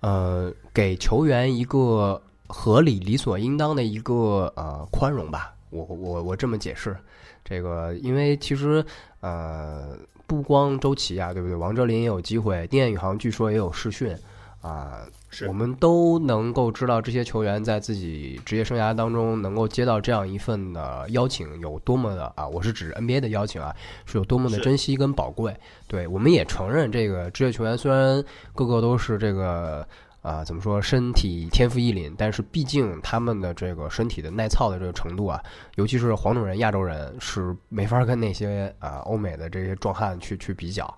[0.00, 5.54] 呃，给球员一个合理、理所应当的一个呃宽容吧。
[5.70, 6.94] 我我我这么解释，
[7.44, 8.84] 这个因为其实
[9.20, 11.54] 呃不光周琦啊，对不对？
[11.56, 14.16] 王哲林也有机会，丁彦雨航据说也有试训
[14.62, 15.06] 啊。
[15.28, 23.74] 是我们都能够知道这些球员在自己职业生涯当中能够接到这样一份的邀请有多么的啊，我是指 NBA 的邀请啊，
[24.06, 25.52] 是有多么的珍惜跟宝贵。
[25.88, 28.22] 对，我们也承认这个职业球员虽然
[28.54, 29.84] 个个都是这个
[30.24, 35.38] 啊、怎么说身体天赋异禀，但是毕竟他们的这个身体的耐操的这个程度啊，
[35.74, 40.92] 尤其是黄种人、亚洲人是没法跟那些啊、欧美的这些壮汉去去比较。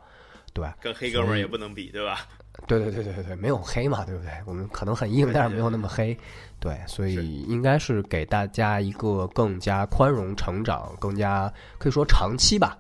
[0.53, 2.21] 对，跟黑哥们儿也不能比，对吧？
[2.69, 4.31] 对对对对对对，没有黑嘛，对不对？
[4.47, 6.17] 我们可能很硬，但是没有那么黑。
[6.61, 12.79] 对，所以应该是给大家一个更加宽容、成长、更加可以说长期吧，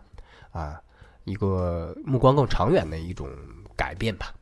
[0.52, 0.80] 啊，
[1.24, 3.28] 一个目光更长远的一种
[3.76, 4.32] 改变吧。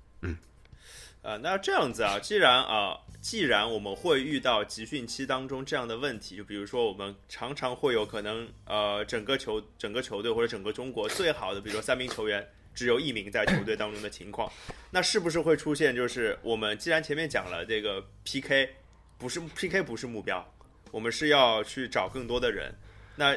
[1.24, 14.52] 呃，那这样子啊，既然啊、既然我们会遇到集训期当中这样的问题，就比如说我们常常会有可能，呃，整个球整个球队或者整个中国最好的，比如说三名球员只有一名在球队当中的情况，
[14.90, 18.68] 那是不是会出现就是我们既然前面讲了这个 PK
[19.16, 20.46] 不是 PK 不是目标，
[20.90, 22.70] 我们是要去找更多的人，
[23.16, 23.34] 那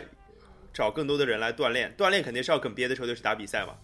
[0.73, 3.77] 找更多的人来锻炼，锻炼肯定是要跟别的球队去打比赛嘛，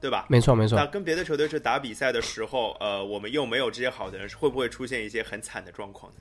[0.00, 0.26] 对吧？
[0.28, 0.86] 没错，没错那。
[0.86, 6.18] 跟别的球队去打比赛的时候，呃，我们又没有这些好的人，会不会出现一些很惨的状况呢？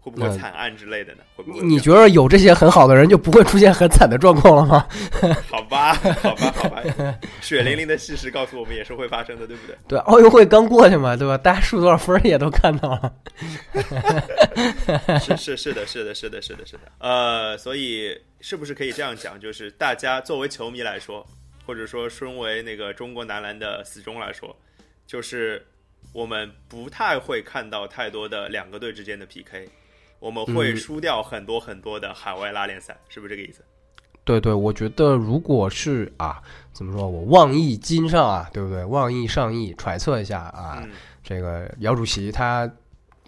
[0.00, 1.22] 会不会惨案之类的呢？
[1.34, 1.66] 会不你会？
[1.66, 4.86] 你觉得有这些很好的人，就不会出现很惨的状况了吗？
[5.48, 6.82] 好吧，好吧，好吧，
[7.40, 9.74] 血淋淋的事实告诉我们也是会发生的，对不对？
[9.88, 11.38] 对，奥运会刚过去嘛，对吧？
[11.38, 13.14] 大家输多少分也都看到了。
[15.20, 16.80] 是是是的，是的，是的，是的，是的。
[16.98, 19.40] 呃，所以是不是可以这样讲？
[19.40, 21.26] 就是大家作为球迷来说，
[21.66, 24.56] 或者说身为那个中国男篮的死忠来说，
[25.06, 25.66] 就是
[26.12, 29.68] 我们不太会看到太多的两个队之间的 PK。
[30.20, 33.62] 我们会输掉很多很多的海外拉练赛，是不是这个意思？
[34.24, 38.82] 对对，我觉得如果是啊，怎么说我妄议今上啊，对不对？
[38.86, 40.90] 妄议上议，揣测一下啊，嗯
[41.22, 42.70] 这个姚主席他，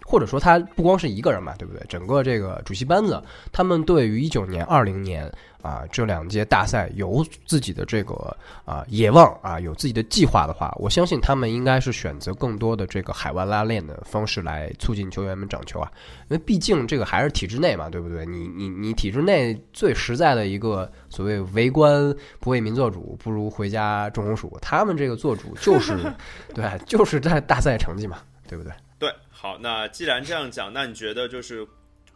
[0.09, 1.85] 或者说他不光是一个人嘛，对不对？
[1.89, 5.29] 整个这个主席班子，他们对于一九年、二零年
[5.61, 8.15] 啊这两届大赛有自己的这个
[8.63, 15.91] 啊野望啊，有自己的计划的话，我相信他们应该是选择更多的这个海外拉练的方式来促进球员们长球啊，
[16.29, 18.25] 因为毕竟这个还是体制内嘛，对不对？
[18.25, 25.97] 你你你体制内最实在的一个所谓为官不为民做主，不如回家种红薯，他们这个做主就是
[26.55, 28.71] 对，就是在大赛成绩嘛，对不对？
[28.99, 31.63] 对，好，那既然这样讲，那你觉得就是，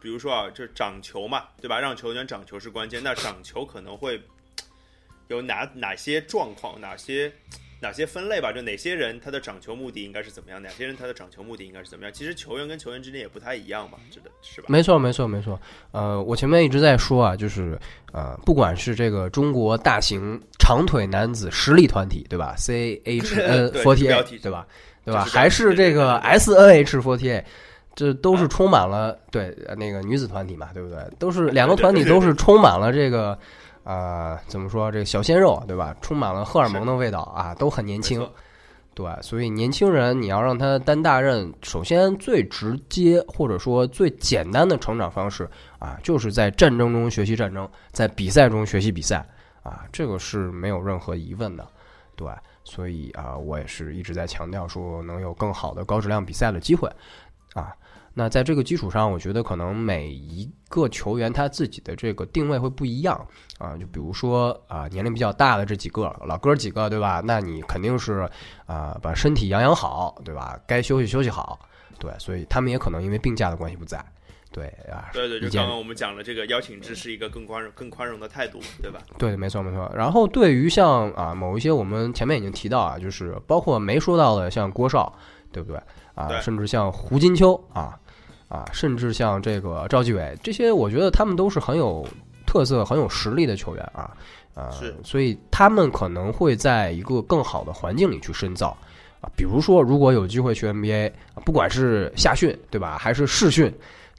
[0.00, 1.78] 比如说啊，就掌球嘛，对吧？
[1.78, 3.00] 让球员掌球是关键。
[3.02, 4.20] 那掌球可能会
[5.28, 7.32] 有哪哪些状况，哪些
[7.80, 8.52] 哪些分类吧？
[8.52, 10.60] 就哪些人他的掌球目的应该是怎么样？
[10.60, 12.12] 哪些人他的掌球目的应该是怎么样？
[12.12, 14.66] 其实球员跟球员之间也不太一样嘛，是的，是吧？
[14.68, 15.60] 没错，没错，没错。
[15.92, 17.78] 呃，我前面一直在说啊，就是
[18.12, 24.66] 呃，不管是这个中国大型长腿男子实力团体，对吧？C H N 对 forty 对吧？
[25.04, 25.24] 对吧？
[25.24, 27.44] 还是这个 S N H forty eight，
[27.94, 30.98] 这都是充满了对呃那个女子团体嘛，对不对？
[31.18, 33.38] 都是两个团体都是充满了这个
[33.84, 35.94] 呃怎么说这个小鲜肉，对吧？
[36.00, 38.26] 充满了荷尔蒙的味道啊，都很年轻。
[38.94, 49.26] 对，所以年轻人你要让他担大任，首先最直接或者说最简单的成长方式啊，就是在战争中学习战争，在比赛中学习比赛
[49.62, 51.66] 啊，这个是没有任何疑问的。
[52.16, 52.28] 对，
[52.72, 56.90] 所以啊，我也是一直在强调说能有更好的高质量比赛的机会
[57.52, 57.70] 啊。
[58.14, 63.26] 那在这个基础上，我觉得可能每一个球员他自己的这个定位会不一样
[63.58, 63.76] 啊。
[63.76, 67.20] 就比如说啊，年龄比较大的这几个老哥几个，对吧？
[67.22, 68.26] 那你肯定是
[68.64, 70.58] 啊，把身体养养好，对吧？
[70.66, 71.58] 该休息休息好，
[71.98, 72.10] 对。
[72.18, 74.02] 所以他们也可能因为病假的关系不在，
[74.52, 75.10] 对啊。
[75.12, 79.00] 对对，就刚刚我们讲了，这个邀请制是一个更宽容、更宽容的态度，对吧？
[79.18, 79.90] 对，没错没错。
[79.94, 85.12] 然后对于像啊某一些我们前面已经提到啊，就是包括没说到的，像郭少，
[85.50, 85.80] 对不对
[86.14, 86.28] 啊？
[86.28, 87.98] 对甚至像胡金秋啊
[88.48, 92.06] 啊，甚至像这个赵继伟，这些我觉得他们都是很有
[92.46, 94.10] 特色、很有实力的球员啊
[94.54, 98.76] 啊是，所以他们可能会在一个更好的环境里去深造。
[99.22, 103.72] 啊，比如说，如果有机会去 NBA，啊不管是夏训对吧，还是试训，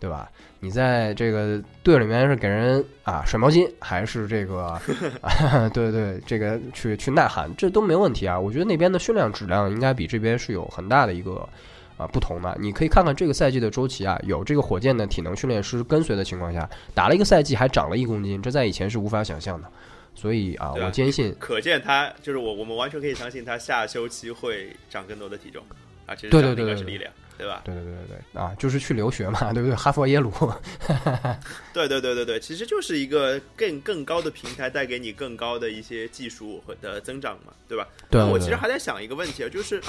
[0.04, 0.30] 对吧？
[0.60, 4.78] 你在这个队里面是给人啊甩毛巾，还是这个，
[5.24, 8.38] 啊、对对，这个去去呐喊，这都没问题啊。
[8.38, 11.48] 我觉得那边的训练质量应该比这边是有很大的一个
[11.96, 12.54] 啊不同的。
[12.60, 19.68] 你可以看看这个赛季的周琦啊，有这个火箭的体能训练师跟随的情况下，打了一个赛季还长了一公斤，这在以前是无法想象的。
[20.14, 25.64] 所以啊，我坚信，可见他就是我，我们完全可以相信他下休期会长更多的体重
[26.06, 27.62] 啊，其实对对对对应该是力量，对吧？
[27.66, 29.76] 对对对对对啊，就是去留学嘛， 对不对？
[29.76, 30.32] 哈佛、耶鲁，
[31.74, 37.88] 对对对对对，其实就是一个更更高的平台，带给你更高的一些技术和的增长嘛，对吧？
[38.10, 39.82] 对那我其实还在想一个问题啊，就是，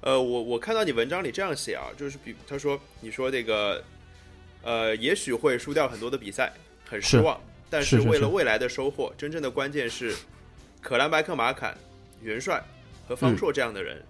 [0.00, 3.82] 呃，我我看到你文章里这样写啊，就是比他说你说这个，
[4.62, 6.52] 呃，也许会输掉很多的比赛，
[6.88, 10.14] 很失望，但是为了未来的收获，真正的关键是
[10.80, 11.76] 可兰白克马坎、
[12.22, 12.62] 元帅
[13.08, 14.02] 和嗯方硕这样的人，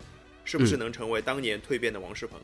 [0.44, 2.38] 是不是能成为当年蜕变的王仕鹏？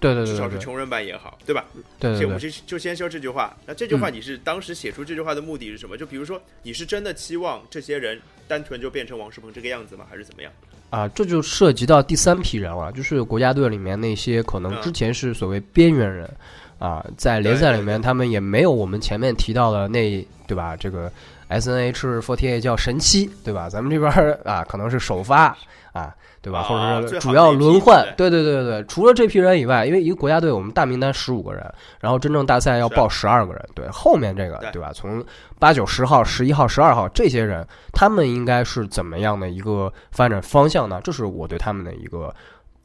[0.00, 1.64] 对对对至少是穷人版也好，对吧？
[1.98, 3.56] 对对对所以我们就就先说这句话。
[3.66, 5.96] 那这句话嗯你是当时写出这句话的目的是什么？
[5.96, 10.04] 就比如说，你是真的期望这些人单纯就变成王仕鹏这个样子吗？
[10.08, 10.52] 还是怎么样？
[10.90, 16.30] 啊，这就涉及到第三批人了，就是国家队里面那些可能嗯之前是所谓边缘人，
[16.78, 20.76] 啊，在联赛里面他们也没有我们前面提到的那对吧？
[20.76, 21.10] 这个
[21.48, 23.68] S N H forty eight 叫神七，对吧？
[23.68, 25.56] 咱们这边啊可能是首发
[25.92, 26.60] 啊，对吧？
[26.60, 28.84] 啊或者最是主要轮换，对对对对对对。
[28.86, 34.92] 除了这批人以外，因为一个国家队我们大名单十五个人，然后真正大赛要报十二个人，对，后面这个对对吧？
[34.92, 35.24] 从
[35.58, 41.00] 八九十号、十一号、十二号这些人，他们应该是怎么样的一个发展方向呢？
[41.04, 42.34] 这是我对他们的一个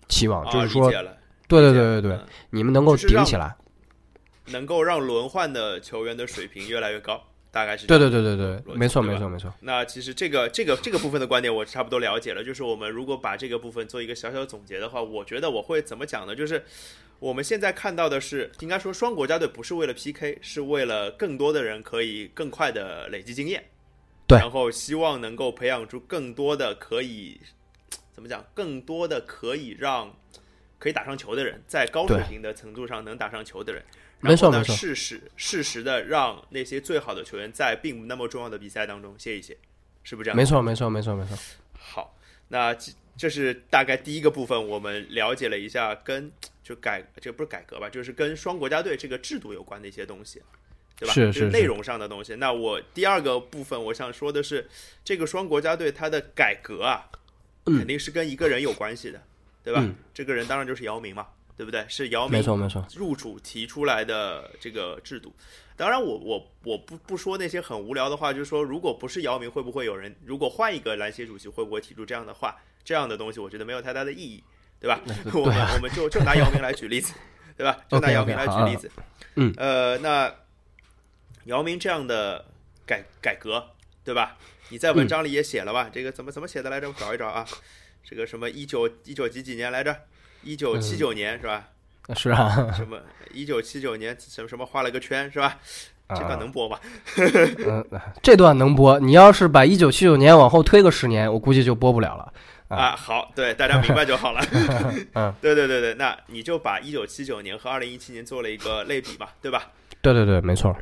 [0.07, 0.89] 期望，啊，就是说
[1.47, 3.53] 对对对对对嗯，你们能够顶起来。
[4.47, 7.21] 能够让轮换的球员的水平越来越高，
[7.51, 9.53] 大概是这对样对对对对，没错没错没错。
[9.59, 12.41] 那其实这个这个这个部分的观点我差不多了解了。
[12.41, 16.33] 就是我们如果把这个部分做一个小小总结的话，我觉得我会怎么讲呢？
[16.33, 16.63] 就是
[17.19, 23.65] 我们现在看到的是，应该说双国家队不是为了 PK，是为了更多的人可以更快的累积经验，
[24.25, 27.39] 对然后希望能够培养出更多的可以
[28.13, 30.15] 怎么讲，更多的可以让
[30.79, 33.83] 可以打上球的人，在高水平的程度上能打上球的人。
[34.21, 39.57] 没错然后呢没错适时适时的让那些最好的球员在并不那么重要的比赛当中歇一歇，
[40.03, 40.35] 是不是这样？
[40.35, 41.37] 没错没错没错没错。
[41.77, 42.15] 好，
[42.47, 46.31] 那这这是大概第一个部分，我们了解了一下跟
[46.63, 50.41] 就就改这不是改革吧，就是跟双国家队这个制度有关的一些东西，
[50.97, 51.13] 对吧？
[51.13, 52.35] 是就是内容上的东西。
[52.35, 54.69] 那我第二个部分我想说的是，
[55.03, 57.09] 这个双国家队它的改革啊，
[57.65, 59.21] 嗯肯定是跟一个人有关系的，
[59.65, 59.81] 对吧？
[59.83, 61.27] 嗯这个人当然就是姚明嘛，
[61.61, 61.85] 对不对？
[61.87, 65.31] 是姚明没错没错，入主提出来的这个制度。
[65.75, 70.15] 当然我，我我不不说那些很无聊的话，就是说，如果不是姚明，会不会有人？
[70.25, 72.55] 如果换一个篮协主席，会不会提出这样的话？
[72.83, 74.43] 这样的东西，我觉得没有太大的意义，
[74.79, 74.99] 对吧？
[75.35, 77.13] 我们我们就就拿姚明来举例子，
[77.55, 77.77] 对吧？
[77.87, 78.89] 就拿姚明来举例子。
[79.35, 80.33] 嗯，呃，那
[81.43, 82.43] 姚明这样的
[82.87, 83.69] 改改革，
[84.03, 84.35] 对吧？
[84.69, 85.91] 你在文章里也写了吧？
[85.93, 86.87] 这个怎么怎么写的来着？
[86.87, 87.45] 我找一找啊。
[88.03, 89.95] 这个什么一九一九几几年来着？
[90.43, 91.67] 一九七九年是吧？
[92.15, 92.99] 是啊，什么
[93.33, 95.57] 一九七九年什么什么画了个圈是吧？
[96.09, 96.77] 这段能播吗？
[97.65, 97.85] 嗯，
[98.21, 98.99] 这段能播。
[98.99, 102.33] 你要是把一九七九年往后推个十年，我估计就播不了了。
[102.67, 104.41] 啊，好，对，大家明白就好了。
[105.15, 109.71] 嗯， 对对对对，那你就把一九七九年和二零一七年做了一个类比嘛，对吧？
[110.01, 110.75] 对对对，没错。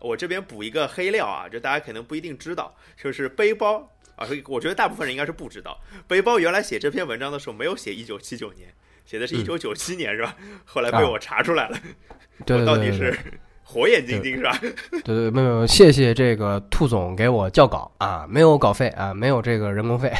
[0.00, 8.72] 我这边补一个黑料啊，就大家可能不一定知道，就是背包啊，我觉得大部分人应该是不知道，背包原来写这篇文章的时候没有写一九七九年，
[9.08, 10.36] 写的是一九九七年、是吧？
[10.66, 11.78] 后来被我查出来了，
[12.44, 13.16] 对对对我到底是
[13.64, 14.58] 火眼金睛是吧？
[14.60, 20.12] 对对，没有没有，谢谢这个兔总给我校稿啊，没有稿费啊，没有这个人工费。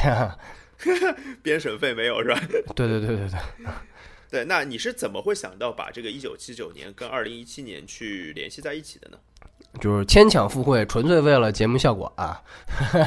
[1.43, 2.41] 编审费没有是吧？
[2.75, 3.39] 对对对对对，
[4.31, 9.17] 对，那你是怎么会想到把这个一九七九年跟二零一七年去联系在一起的呢？
[9.79, 12.41] 就是牵强附会，纯粹为了节目效果啊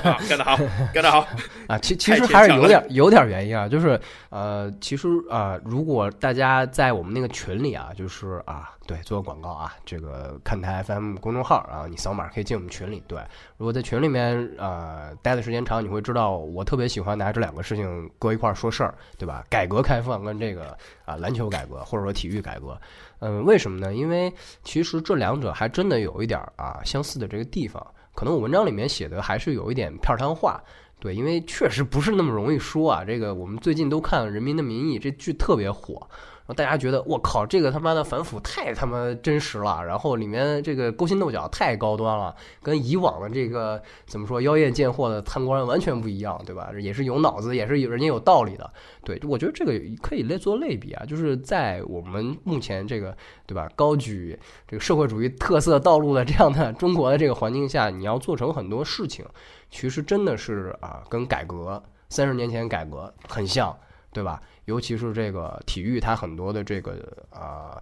[0.04, 0.56] 啊， 干得好，
[0.94, 1.26] 干得好！
[1.66, 1.78] 啊！
[1.78, 13.02] 其其实还是有点有点原因啊，就是呃，其实啊、如果大家在我们那个群里啊，就是啊，对，做个广告啊，这个看台 FM 公众号啊，你扫码可以进我们群里。
[13.06, 13.20] 对，
[13.56, 19.44] 如果在群里面呃待的时间长，你会知道我特别喜欢拿这两个事情搁一块儿说事儿，对吧？
[19.48, 22.76] 改革开放跟这个啊篮球改革或者说体育改革，
[23.20, 23.94] 嗯、为什么呢？
[23.94, 24.32] 因为
[24.64, 30.60] 其实这两者还真的有一点啊相似的这个地方，可能我文章里面写的还是有一点片儿汤话。
[30.98, 33.04] 对，因为确实不是那么容易说啊。
[33.04, 36.08] 这个我们最近都看《人民的名义》，这剧特别火，
[36.42, 46.70] 然后大家觉得我靠，这个他妈的反腐太他妈真实了，然后里面这个勾心斗角太高端了，跟以往的这个怎么说妖艳贱货的贪官完全不一样，对吧？
[46.80, 48.68] 也是有脑子，也是有人家有道理的。
[49.04, 59.24] 对，我觉得这个可以类做类比啊，就是在我们目前这个对吧高举这个社会主义特色道路的这样的 中国的这个环境下，你要做成很多事情。
[59.70, 63.74] 其实真的是啊，跟改革三十年前改革很像，
[64.12, 64.42] 对吧？
[64.66, 66.96] 尤其是这个体育，它很多的这个
[67.30, 67.76] 啊、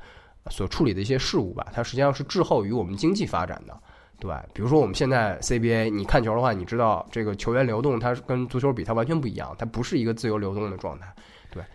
[0.51, 3.79] 所处理的一些事物吧，它实际上是滞后于我们经济发展的，
[4.19, 4.45] 对吧？
[4.55, 11.07] 比如说我们现在 CBA，你看球的话，你知道这个球员流动，它是跟足球比，它完全不一样，它不是一个自由流动的状态。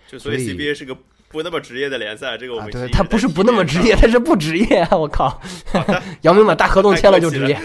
[0.07, 0.95] 就所以 CBA 是个
[1.27, 4.95] 不那么职业的联赛，这个我啊，们对，它不是不那么职业，它是不职业啊！
[4.95, 5.41] 我靠，
[6.21, 7.59] 姚明把大合同签了就职业。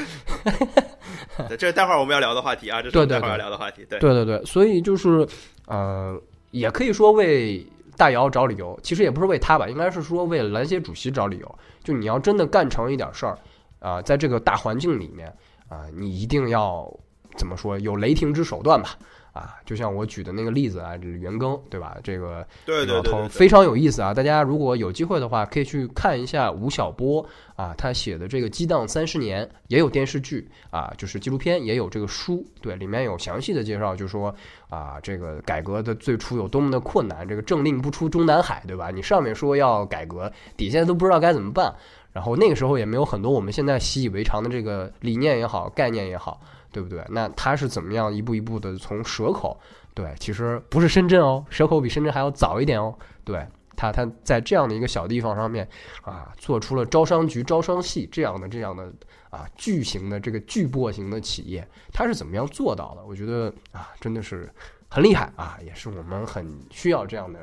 [1.49, 3.87] 对 这是待会儿我们要聊的话题啊，这是待会儿要对聊的话题。
[3.89, 5.25] 对，对对对，所以就是，
[5.67, 11.59] 呃，也可以说为大姚找理由，其实也不是为他吧，应该是说为篮协主席找理由。
[11.83, 13.39] 就你要真的干成一点事儿，
[13.79, 15.29] 啊、在这个大环境里面，
[15.69, 16.93] 啊、你一定要
[17.37, 18.97] 怎么说，有雷霆之手段吧。
[19.33, 21.97] 啊，就像我举的那个例子啊，这袁庚，对吧？
[22.03, 22.47] 这个
[22.87, 24.13] 老头非常有意思啊！
[24.13, 34.35] 大家如果有机会的话，可以去看一下吴晓波啊，他写的这个《激荡三十年》，也有电视剧啊，就是纪录片，也有这个书，对，里面有详细的介绍，就说
[34.69, 38.91] 啊，这个改革的最初有多么的困难，这个政令不出中南海，对吧？
[38.91, 41.73] 你上面说要改革，底下都不知道该怎么办。
[42.13, 46.41] 然后那个时候也没有很多我们现在习以为常的这个理念也好，概念也好，
[46.73, 47.05] 对不对？
[47.11, 49.59] 那他是怎么样一步一步的从蛇口？
[49.95, 52.95] 对，其实不是深圳哦，蛇口比深圳还要早一点哦。
[53.25, 55.69] 对他，他在这样的一个小地方上面
[56.03, 58.93] 啊，做出了招商局、招商系这样的这样的
[59.31, 63.05] 啊巨型的这个巨擘型的企业，他是怎么样做到的？
[63.05, 64.49] 我觉得啊，真的是
[64.89, 67.39] 很厉害啊，也是我们很需要这样的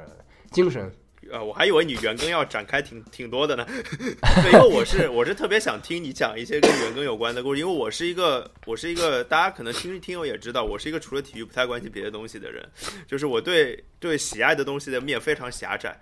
[0.51, 0.91] 精神。
[1.31, 3.65] 呃，我还以为你袁庚要展开挺挺多的呢，
[4.43, 12.63] 对，因为我是我是特别想听你讲一些跟袁庚有关的故事，因为我是一个我是一个大家可能听听友也知道，我是一个除了体育不太关心别的东西的人，
[13.07, 15.99] 就是我对对喜爱的东西的面非常狭窄，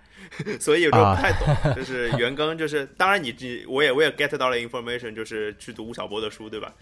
[0.60, 1.74] 所以有时候不太懂。
[1.74, 6.72] 就是袁庚，就是当然你你我也我也 get 到了 information，就是去读吴晓波的书，对吧？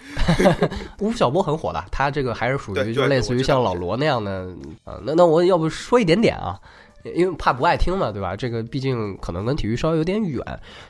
[1.00, 4.48] 吴晓波很火的，他这个还是属于就类似于像老罗那样的
[4.84, 5.00] 啊。
[5.04, 6.58] 那那我要不说一点点啊，
[7.14, 8.34] 因为怕不爱听嘛，对吧？
[8.34, 10.42] 这个毕竟可能跟体育稍微有点远。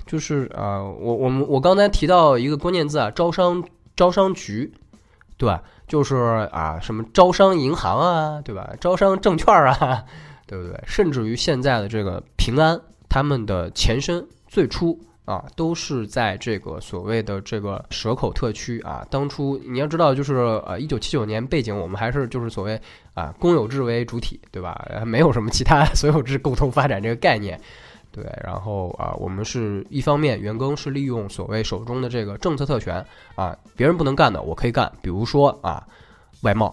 [0.06, 3.62] 就是啊、我我们我刚才提到一个关键字啊，招商
[3.96, 4.72] 招商局，
[5.36, 5.62] 对吧？
[5.88, 6.16] 就是
[6.52, 8.70] 啊，什么招商银行啊，对吧？
[8.80, 10.04] 招商证券啊，
[10.46, 10.78] 对不对？
[10.86, 12.80] 甚至于现在的这个平安。
[13.06, 19.06] 他们的前身最初啊，都是在这个所谓的这个蛇口特区啊。
[19.10, 20.34] 当初你要知道，就是
[20.66, 22.80] 呃，一九七九年背景，我们还是就是所谓
[23.14, 24.86] 啊公有制为主体，对吧？
[25.06, 27.58] 没有什么其他 所有制共同发展这个概念。
[28.12, 33.04] 对，然后啊，我们是一方面，员工是利用所谓手中的这个政策特权
[33.34, 34.92] 啊，别人不能干的，我可以干。
[35.02, 35.84] 比如说啊，
[36.42, 36.72] 外贸，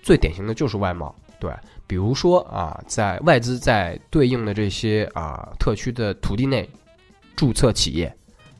[0.00, 1.12] 最典型的就是外贸。
[1.40, 1.50] 对，
[1.88, 6.68] 比如说啊，在外资在对应的这些啊特区的土地内
[7.36, 8.12] 注册企业，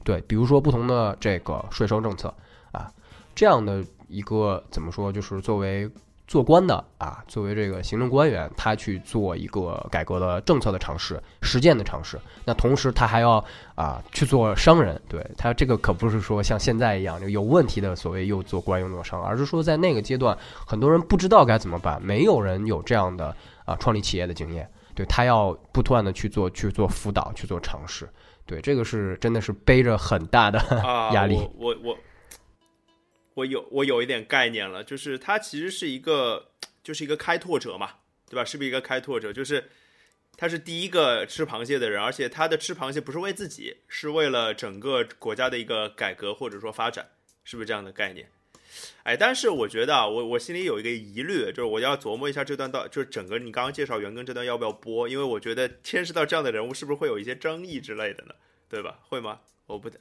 [0.04, 2.32] 对，比如说不同的这个税收政策
[2.70, 2.92] 啊，
[3.34, 5.90] 这样的一个怎么说，就是作为。
[6.28, 12.18] 做官的啊，作为这个行政官员，他去做一个改革的政策的尝试、实践的尝试。
[12.44, 13.34] 那同时，他还要
[13.76, 15.00] 啊去做商人。
[15.08, 23.32] 对他这个可不是说像现在一样有问题的所谓又做官又做商，而是说在那个阶段，很多人不知道该怎么办，没有人有这样的
[23.64, 24.68] 啊创立企业的经验。
[24.96, 28.08] 对他要不断的去做、去做辅导、去做尝试。
[28.46, 30.58] 对这个是真的是背着很大的
[31.12, 31.36] 压力。
[31.56, 31.98] 我我。
[33.34, 37.90] 我有我有一点概念了，就是他其实是一个，就是一个开拓者嘛，
[38.30, 38.42] 对吧？
[38.42, 39.30] 是不是一个开拓者？
[39.30, 39.68] 就是
[40.38, 47.06] 他是第一个吃螃蟹的人，而且他的吃螃蟹不是为自己，是为了整个国家的一个改革或者说发展，
[47.44, 48.26] 是不是这样的概念？
[49.04, 55.08] 哎，但是我觉得啊，我我心里有一个疑虑，就是我要琢磨一下这段到，就是整个你刚刚介绍袁庚这段要不要播？
[55.08, 58.34] 因为我觉得牵涉到这样的人物，是不是会有一些争议之类的呢？
[58.68, 58.96] 对吧？
[59.08, 59.38] 会吗？
[59.66, 59.96] 我不得。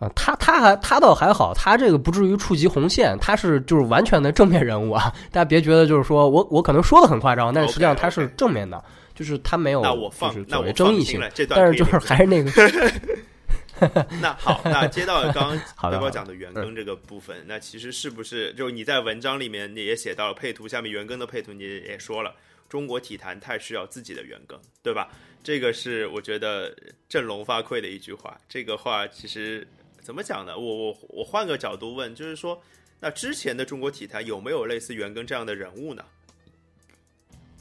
[0.00, 5.10] 啊，他他还他倒还好，他这个不至于触及红线，他是就是完全的正面人物啊！
[5.32, 8.84] 大家别觉得就是说我我可能说的很夸张，但实际上他是正面的，
[9.14, 11.20] 就是他没有就是所谓争议性。
[11.48, 12.50] 但是就是还是那个。
[14.20, 22.34] 那好，那接到刚刚 刘哥讲的袁庚这个部分，那其实是不是就你在文章里面你也写到了配图下面袁庚的配图，你也说了
[22.68, 25.08] 中国体坛太需要自己的袁庚，对吧？
[25.42, 26.74] 这个是我觉得
[27.08, 28.40] 振聋发聩的一句话。
[28.48, 29.66] 这个话其实。
[30.04, 30.58] 怎么讲呢？
[30.58, 32.62] 我我我换个角度问，就是说，
[33.00, 36.04] 那之前的中国体坛有没有类似袁庚这样的人物呢？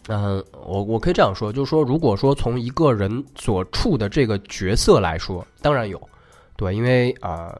[0.07, 6.01] 嗯，我我可以这样说，就是说，如果说从一个人所处的这个角色来说，当然有，
[6.55, 7.57] 对，因为啊。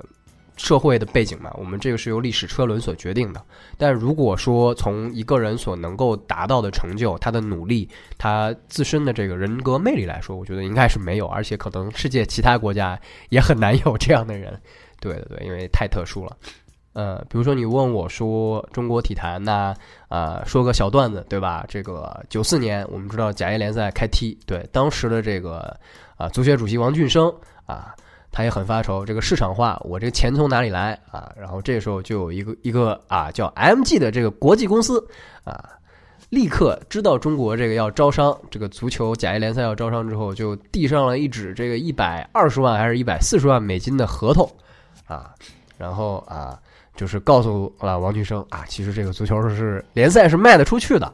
[0.55, 3.43] 社会的背景嘛，我们这个是由历史车轮所决定的。
[3.75, 7.89] 但如果说从一个人所能够达到的成就、他的努力、
[8.19, 12.97] 他自身的这个人格魅力来说，我觉得应该是没有，而且可能世界其他国家
[13.29, 14.53] 也很难有这样的人。
[14.99, 16.37] 对对对，因为太特殊了。
[16.93, 19.75] 呃，比如说你问我说中国体坛那，
[20.07, 21.65] 啊，说个小段子，对吧？
[21.67, 25.75] 这个九四年我们知道甲 A 联赛开踢，对，当时的这个
[26.17, 27.33] 啊足协主席王俊生
[27.65, 27.93] 啊。
[28.35, 31.31] 他也很发愁，这个市场化，我这个钱从哪里来啊？
[31.39, 35.07] 然后这时候就有一个一个啊叫 MG 的这个国际公司
[35.43, 35.69] 啊，
[36.29, 44.51] 立刻知道中国这个要招商，这个足球甲 A 联赛要招商之后，就递上了一纸这个一百二十万还是一百四十万美金的合同
[45.05, 45.35] 啊，
[45.77, 46.59] 然后啊
[46.95, 51.11] 就是告诉了王俊生啊，其实这个足球是联赛是卖得出去的。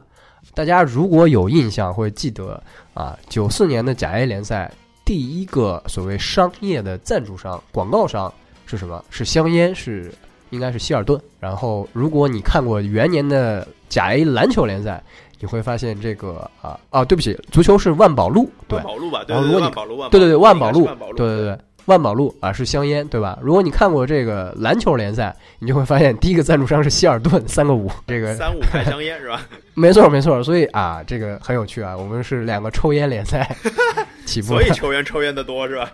[0.54, 2.62] 大家如果有印象会记得
[2.94, 4.70] 啊，九四年的甲 A 联赛。
[5.02, 8.32] 第一个所谓商业的赞助商、广告商
[8.64, 9.04] 是什么？
[9.10, 10.14] 是香烟，是
[10.50, 11.20] 应该是希尔顿。
[11.40, 15.02] 然后，如果你看过元年的甲 A 篮球联赛，
[15.40, 19.24] 你会发现这个啊啊，对不起，足球是万宝路，对，万宝路吧？
[19.24, 21.58] 对，万宝路，对对对，万宝路，对对对。
[21.86, 23.38] 万宝路啊，是香烟，对吧？
[23.42, 29.40] 如果你看过这个篮球联赛，你就会发现第一个赞助商是希尔顿，三个五， 这个三五派香烟是吧？
[29.74, 30.42] 没错，没错。
[30.42, 31.96] 所以啊，这个很有趣啊。
[31.96, 33.56] 我们是两个抽烟联赛
[34.26, 35.92] 起步，所以球员抽烟的多是吧？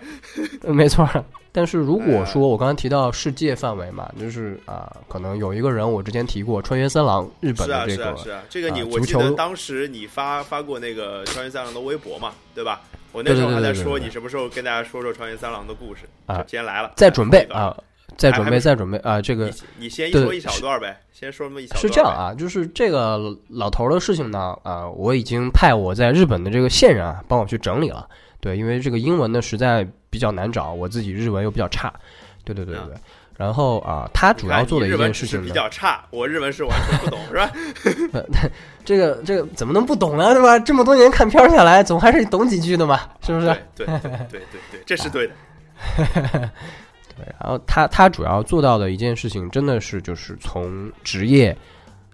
[0.65, 1.09] 没错。
[1.53, 12.83] 但是如果说我刚刚提到世界范围嘛，就是啊，可能有一个人我之前提过川原三郎，日本的这个是啊，这个你我记得当时你发发过那个川原三郎的微博嘛，对吧？
[13.17, 16.45] 我那时候还在说，你什么时候跟大家说说川原三郎的故事啊？
[16.47, 17.75] 先来了，再准备啊，
[18.19, 19.23] 再准备，再准备啊！
[19.23, 21.81] 这个你先说一小段呗，先说那么一小段。
[21.81, 28.07] 是这样啊，就是这个老头的事情呢啊，我已经派我在日本的这个线人啊帮我去整理了。
[28.39, 31.91] 对，因为这个英文呢实在比较难找，我自己日文又比较差。
[32.45, 32.95] 对对对对对。
[33.37, 37.51] 然后啊，他主要做的一件事情比较差，我日文是完全不懂，是 吧？
[38.85, 40.33] 这个这个怎么能不懂呢？
[40.33, 40.59] 对吧？
[40.59, 43.47] 这么多年看片下来，总还是懂几句的嘛，是不是？
[43.75, 45.35] 对对对对对，这是对的。
[47.15, 51.55] 对，然后他他主要做到的一件事情，真的是就是从职业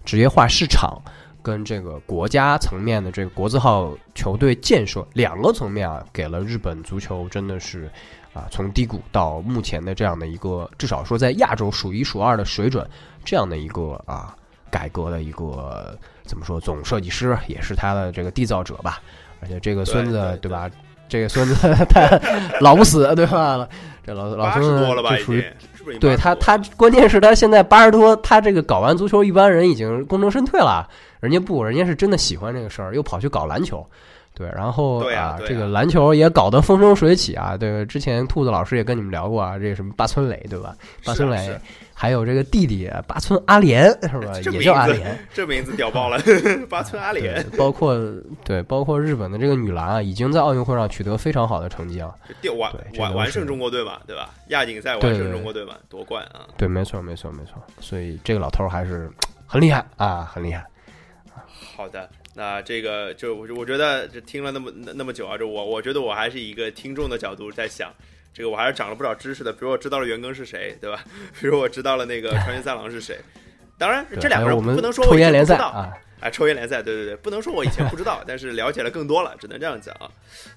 [0.03, 1.01] 职业化市场
[1.41, 7.89] 跟这个国家层面的这个国字号球队建设两个层面啊，给了日本足球真的是。
[8.33, 12.83] 啊，从低谷到目前的这样的一个，至少说在亚洲数一数二的水准，
[13.23, 14.35] 这样的一个啊
[14.71, 18.99] 改革的一个怎么说总设计师，也是他的这个缔造者吧。
[19.39, 20.69] 而且这个孙子对吧，
[21.07, 21.55] 这个孙子
[21.89, 22.19] 他
[22.59, 23.67] 老不死，对吧？
[24.05, 33.85] 这老老孙子对他他关键是他现在八十多，他这个搞完足球，一般人已经功成身退了，人家不，人家是真的喜欢这个事儿，又跑去搞篮球。
[34.35, 37.55] 对，然后对啊对啊这个篮球也搞得风生水起啊。
[37.55, 40.75] 对，之前兔子老师也跟你们聊过啊，这个什么八村垒，对吧？
[41.05, 41.55] 八村垒
[41.93, 44.33] 还有这个弟弟八村阿莲，是吧？
[44.51, 45.27] 也叫阿名字联。
[45.33, 46.19] 这名字屌爆了，
[46.67, 47.95] 八村阿对联，，包括
[48.43, 52.11] 对，包括日本的这个女篮啊，已经在奥运会上取得非常好的成绩啊。
[52.41, 54.31] 就完完完胜中国队嘛，对吧？
[54.47, 56.49] 亚锦赛完胜中国队嘛，夺冠啊！
[56.57, 57.61] 对，没错，没错，没错。
[57.79, 59.09] 所以这个老头儿还是
[59.45, 60.65] 很厉害啊，很厉害。
[61.77, 67.93] 好的，那这个就我我觉得这听了那么那那么久啊，这我我觉得我还是以一个听众的角度在想，
[68.33, 69.53] 这个我还是长了不少知识的。
[69.53, 71.03] 比如我知道了袁庚是谁，对吧？
[71.39, 73.17] 比如我知道了那个川原三郎是谁。
[73.77, 80.09] 当然，这两个人我们不能说我以抽烟联前不知道，赛啊，哎，抽烟联赛，对对对，不能说我以前不知道，但是了解了更多了，只能这样讲啊。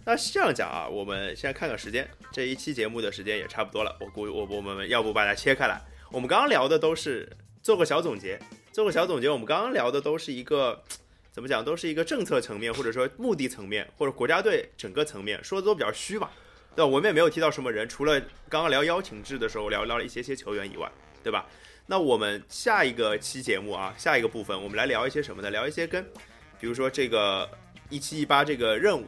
[0.05, 5.81] 那这样讲啊，我们现在看看时间，这一期节目的时间也差不多了，我估我我们要不把它切开来，
[6.13, 7.29] 我们刚刚聊的都是
[7.63, 8.39] 做个小总结，
[8.71, 10.83] 做个小总结，我们刚刚聊的都是一个
[11.37, 16.31] 怎么讲，都是一个政策层面或者说目的层面或者国家队整个层面，说的都比较虚嘛，
[16.75, 16.87] 对吧？
[16.87, 18.19] 我们也没有提到什么人，除了
[18.49, 20.91] 刚刚聊邀请制的时候聊聊了一些些球员以外，
[21.23, 21.45] 对吧？
[21.85, 25.51] 那我们下一个期节目啊，下一个部分我们来聊一些什么呢？
[25.51, 26.03] 聊一些跟，
[26.59, 27.47] 比如说这个
[27.91, 29.07] 一七一八这个任务，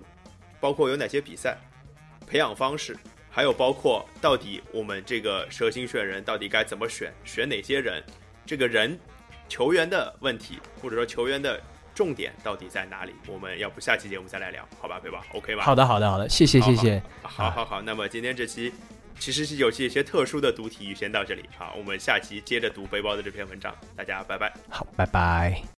[0.61, 1.57] 包括有哪些比赛，
[2.27, 2.95] 培养方式，
[3.31, 8.05] 还有包括到底我们这个蛇形选人到底该怎么选，选哪些人，
[8.45, 9.01] 这个人
[9.49, 11.59] 球员的问题，或者说球员的
[11.99, 13.13] 重点到底在哪里？
[13.27, 15.65] 我们要不下期节目再来聊，好吧，对吧？OK 吧？
[15.65, 17.03] 好的，好的，好的，谢谢，谢谢。
[17.23, 18.73] 好好好，那么今天这期
[19.19, 21.43] 其实是有些一些特殊的读体育，先到这里。
[21.59, 24.55] 好，我们下期接着读背包的这篇文章，大家拜拜。
[24.71, 25.78] 好，拜拜。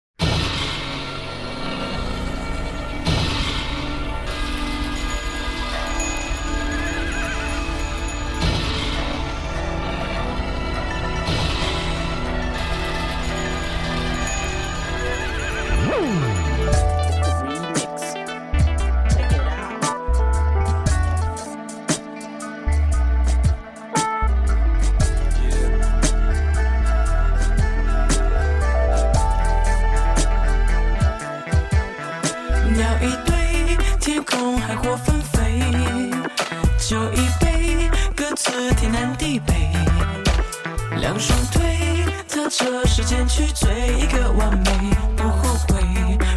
[42.43, 43.69] 踏着时间去追
[43.99, 44.71] 一个完美，
[45.15, 45.77] 不后悔，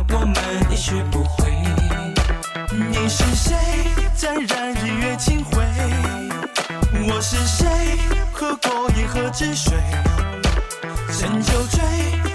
[0.09, 0.35] 我们
[0.69, 1.49] 一去不回。
[2.91, 3.55] 你是谁，
[4.13, 5.63] 沾染日月清辉？
[7.07, 7.65] 我是谁，
[8.33, 9.77] 喝过银河之水？
[11.17, 11.81] 趁酒醉，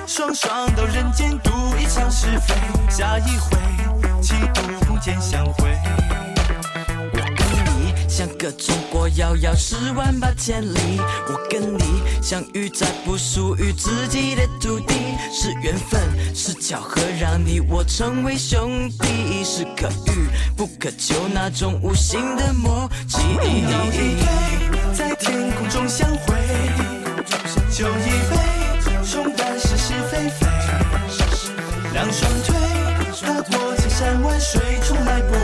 [0.07, 2.55] 双双到人间赌一场是非。
[2.89, 3.59] 下一回，
[4.23, 5.77] 几度不见相会。
[8.39, 10.79] 个中国遥遥十万八千里，
[11.29, 11.83] 我跟你
[12.23, 14.95] 相遇在不属于自己的土地，
[15.33, 16.01] 是缘分，
[16.33, 23.19] 是巧合，让你我成为兄弟，是可遇不可求那种无形的默契。
[23.19, 24.17] 一飞，
[24.95, 26.35] 在天空中相会，
[27.73, 28.37] 酒一杯，
[29.05, 30.47] 冲淡是是非非。
[31.93, 32.55] 两双腿，
[33.21, 35.35] 踏过千山万水，从来不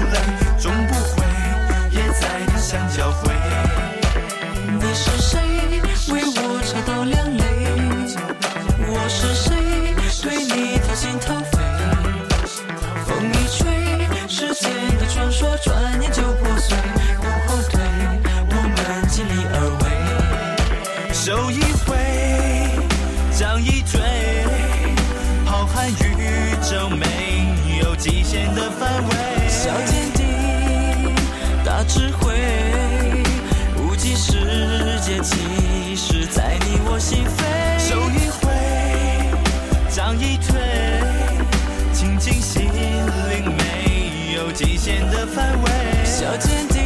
[44.84, 45.70] 限的范围。
[46.04, 46.82] 小坚定，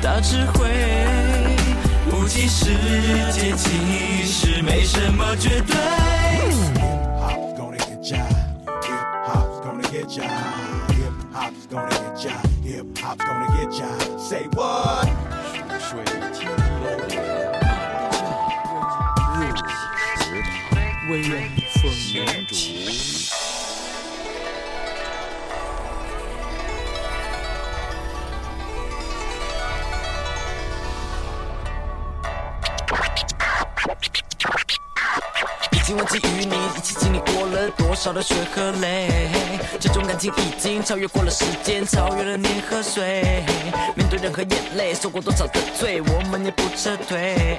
[0.00, 0.70] 大智慧。
[2.12, 2.66] 无极世
[3.32, 5.74] 界其实没什么绝对。
[7.18, 8.22] hop's gonna get ya.
[8.84, 10.22] Hip hop's gonna get ya.
[10.94, 12.30] Hip hop's gonna get ya.
[12.62, 13.88] Hip hop's gonna get ya.
[14.16, 15.08] Say what?
[15.80, 16.54] 水晶楼
[16.94, 17.10] 入
[20.16, 20.30] 食
[20.70, 20.70] 堂，
[21.10, 21.12] 微
[21.72, 23.21] 风绵竹。
[35.92, 39.28] 今晚能给予你，一起经历过了多少的血和泪。
[39.78, 43.44] 这种感情已经超越过了时间，超越了年和岁。
[43.94, 47.58] 面对任何眼泪，受过多少的罪，我们也不撤退。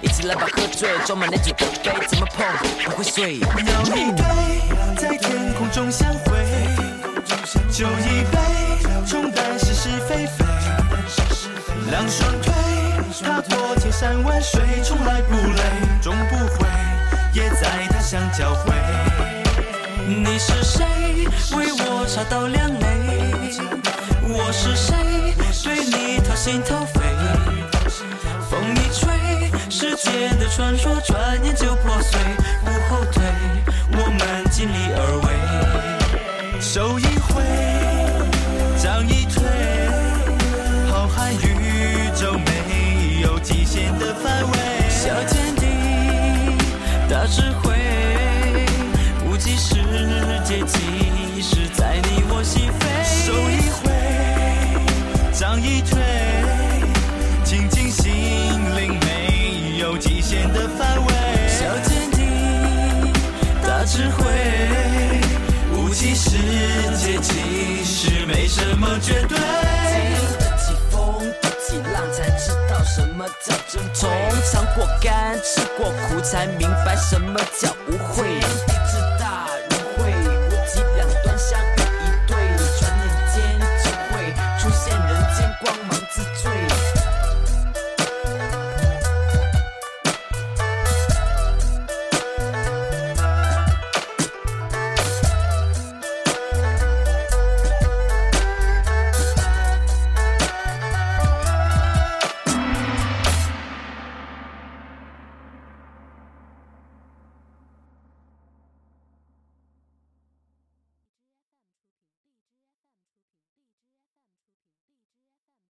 [0.00, 2.46] 一起来吧，喝醉，装满烈酒的杯，怎么碰
[2.86, 3.34] 不会碎。
[3.34, 6.42] 一对，在天空中相会，
[7.70, 10.42] 酒一杯，冲淡是是非非。
[11.90, 12.50] 两双腿，
[13.22, 15.62] 踏破千山万水，从来不累，
[16.00, 16.34] 终不，
[18.04, 18.74] 相交汇。
[20.06, 20.84] 你是谁？
[21.56, 23.56] 为我擦到两泪。
[24.28, 24.94] 我是谁？
[25.64, 27.00] 对你掏心掏肺。
[28.50, 32.20] 风一吹，世间的传说转眼就破碎。
[60.64, 61.12] 的范围。
[61.48, 63.12] 小天地，
[63.62, 64.24] 大智慧，
[65.74, 66.30] 无极世
[66.96, 69.36] 界其实没什么绝对。
[69.36, 74.10] 经得起风，得起浪，才知道什么叫珍重。
[74.50, 78.40] 尝过甘，吃过苦，才明白什么叫无悔。